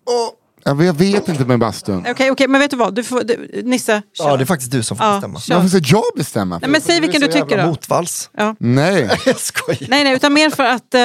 [0.06, 2.06] Och Jag vet inte med bastun.
[2.10, 2.96] Okej, okej, men vet du vad?
[2.96, 4.30] Du får, du, Nisse, kör.
[4.30, 5.40] Ja, det är faktiskt du som får Ja, bestämma.
[5.40, 5.56] kör.
[5.56, 6.60] Varför ska jag bestämma?
[6.60, 7.66] Nej, men säg vilken du tycker då.
[7.70, 8.30] Motvalls.
[8.38, 8.56] Ja.
[8.60, 9.10] Nej.
[9.26, 9.88] Jag skojar.
[9.90, 11.02] Nej, nej, utan mer för att eh,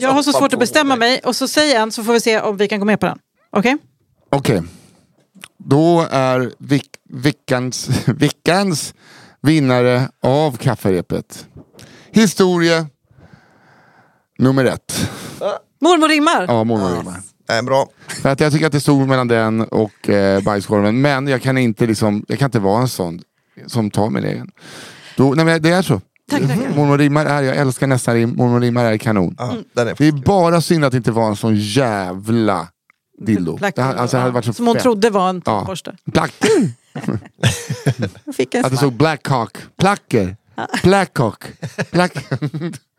[0.00, 1.20] jag har så svårt att bestämma mig.
[1.24, 3.18] Och så säg en så får vi se om vi kan gå med på den.
[3.56, 3.76] Okej?
[4.32, 4.62] Okej.
[5.64, 8.94] Då är veck- veckans, veckans
[9.42, 11.46] vinnare av kafferepet.
[12.12, 12.86] Historia
[14.38, 15.10] nummer ett.
[15.80, 16.44] Mormor rimmar.
[16.48, 17.14] Ja, mormor Irma.
[17.50, 17.88] Nej, bra.
[18.08, 21.00] För att jag tycker att det stod mellan den och eh, bajskorven.
[21.00, 23.22] Men jag kan inte liksom, jag kan inte vara en sån
[23.66, 24.50] som tar min egen.
[25.16, 26.00] Då, nej men det är så.
[26.30, 26.42] Tack.
[26.76, 28.34] Mormor rimmar är, jag älskar nästa rim.
[28.36, 29.34] Mormor rimmar är kanon.
[29.38, 32.68] Ja, den är Det är bara synd att det inte var en sån jävla
[33.18, 33.58] dildo.
[33.60, 34.82] Det, ha- alltså, det hade varit så Som hon fett.
[34.82, 35.52] trodde var en Ja.
[35.52, 35.96] tandborste.
[36.04, 36.32] Black.
[38.36, 39.58] Fick Att det stod black cock.
[39.78, 40.36] Placker.
[40.82, 41.44] Black cock.
[41.90, 42.12] Black.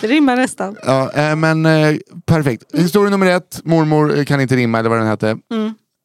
[0.00, 0.76] Det rimmar nästan.
[0.82, 2.64] ja, eh, men eh, perfekt.
[2.72, 3.60] Historia nummer ett.
[3.64, 5.38] Mormor eh, kan inte rimma eller vad den hette.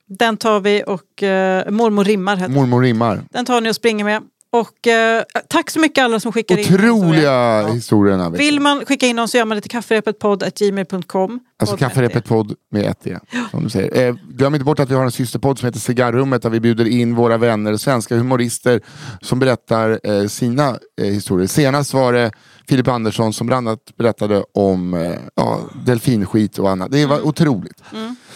[0.07, 2.53] Den tar vi och uh, mormor rimmar heter.
[2.53, 3.21] Mormor rimmar.
[3.31, 4.21] Den tar ni och springer med.
[4.55, 6.75] Och eh, tack så mycket alla som skickar in.
[6.75, 8.33] Otroliga historier veckan.
[8.33, 11.39] Vill man skicka in dem så gör man det till kafferepetpodd.gmail.com.
[11.59, 13.19] Alltså kafferepet podd med ett E.
[13.51, 14.07] Som du säger.
[14.07, 16.87] Eh, glöm inte bort att vi har en systerpodd som heter Cigarrummet där vi bjuder
[16.87, 18.81] in våra vänner, svenska humorister
[19.21, 21.47] som berättar eh, sina eh, historier.
[21.47, 22.31] Senast var det
[22.67, 26.91] Filip Andersson som bland annat berättade om eh, ja, delfinskit och annat.
[26.91, 27.83] Det var otroligt.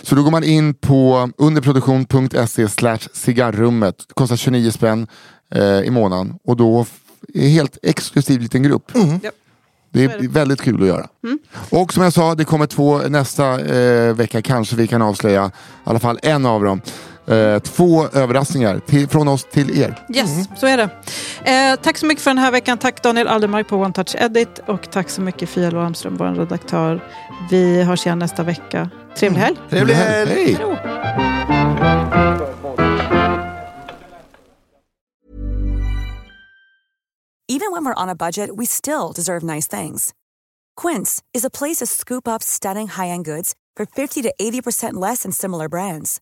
[0.01, 3.95] Så då går man in på underproduktion.se slash cigarrummet.
[4.07, 5.07] Det kostar 29 spänn
[5.55, 6.85] eh, i månaden och då
[7.33, 8.91] är det helt exklusiv liten grupp.
[9.21, 9.31] Ja.
[9.91, 11.07] Det är väldigt kul att göra.
[11.69, 15.49] Och som jag sa, det kommer två nästa eh, vecka, kanske vi kan avslöja i
[15.83, 16.81] alla fall en av dem.
[17.29, 20.05] Eh, två överraskningar till, från oss till er.
[20.13, 20.89] Yes, så är det.
[21.51, 22.77] Eh, tack så mycket för den här veckan.
[22.77, 27.03] Tack Daniel Aldermark på One Touch Edit och tack så mycket Fia Lohamström, vår redaktör.
[27.49, 28.89] Vi hörs igen nästa vecka.
[29.15, 29.57] Trevlig helg.
[29.69, 30.29] Trevlig helg.
[30.29, 30.57] Hej!
[37.51, 40.13] Even when we're on a budget, we still deserve nice things.
[40.81, 45.23] Quince is a place to scoop up stunning high-end goods for 50 to 80% less
[45.23, 46.21] than similar brands.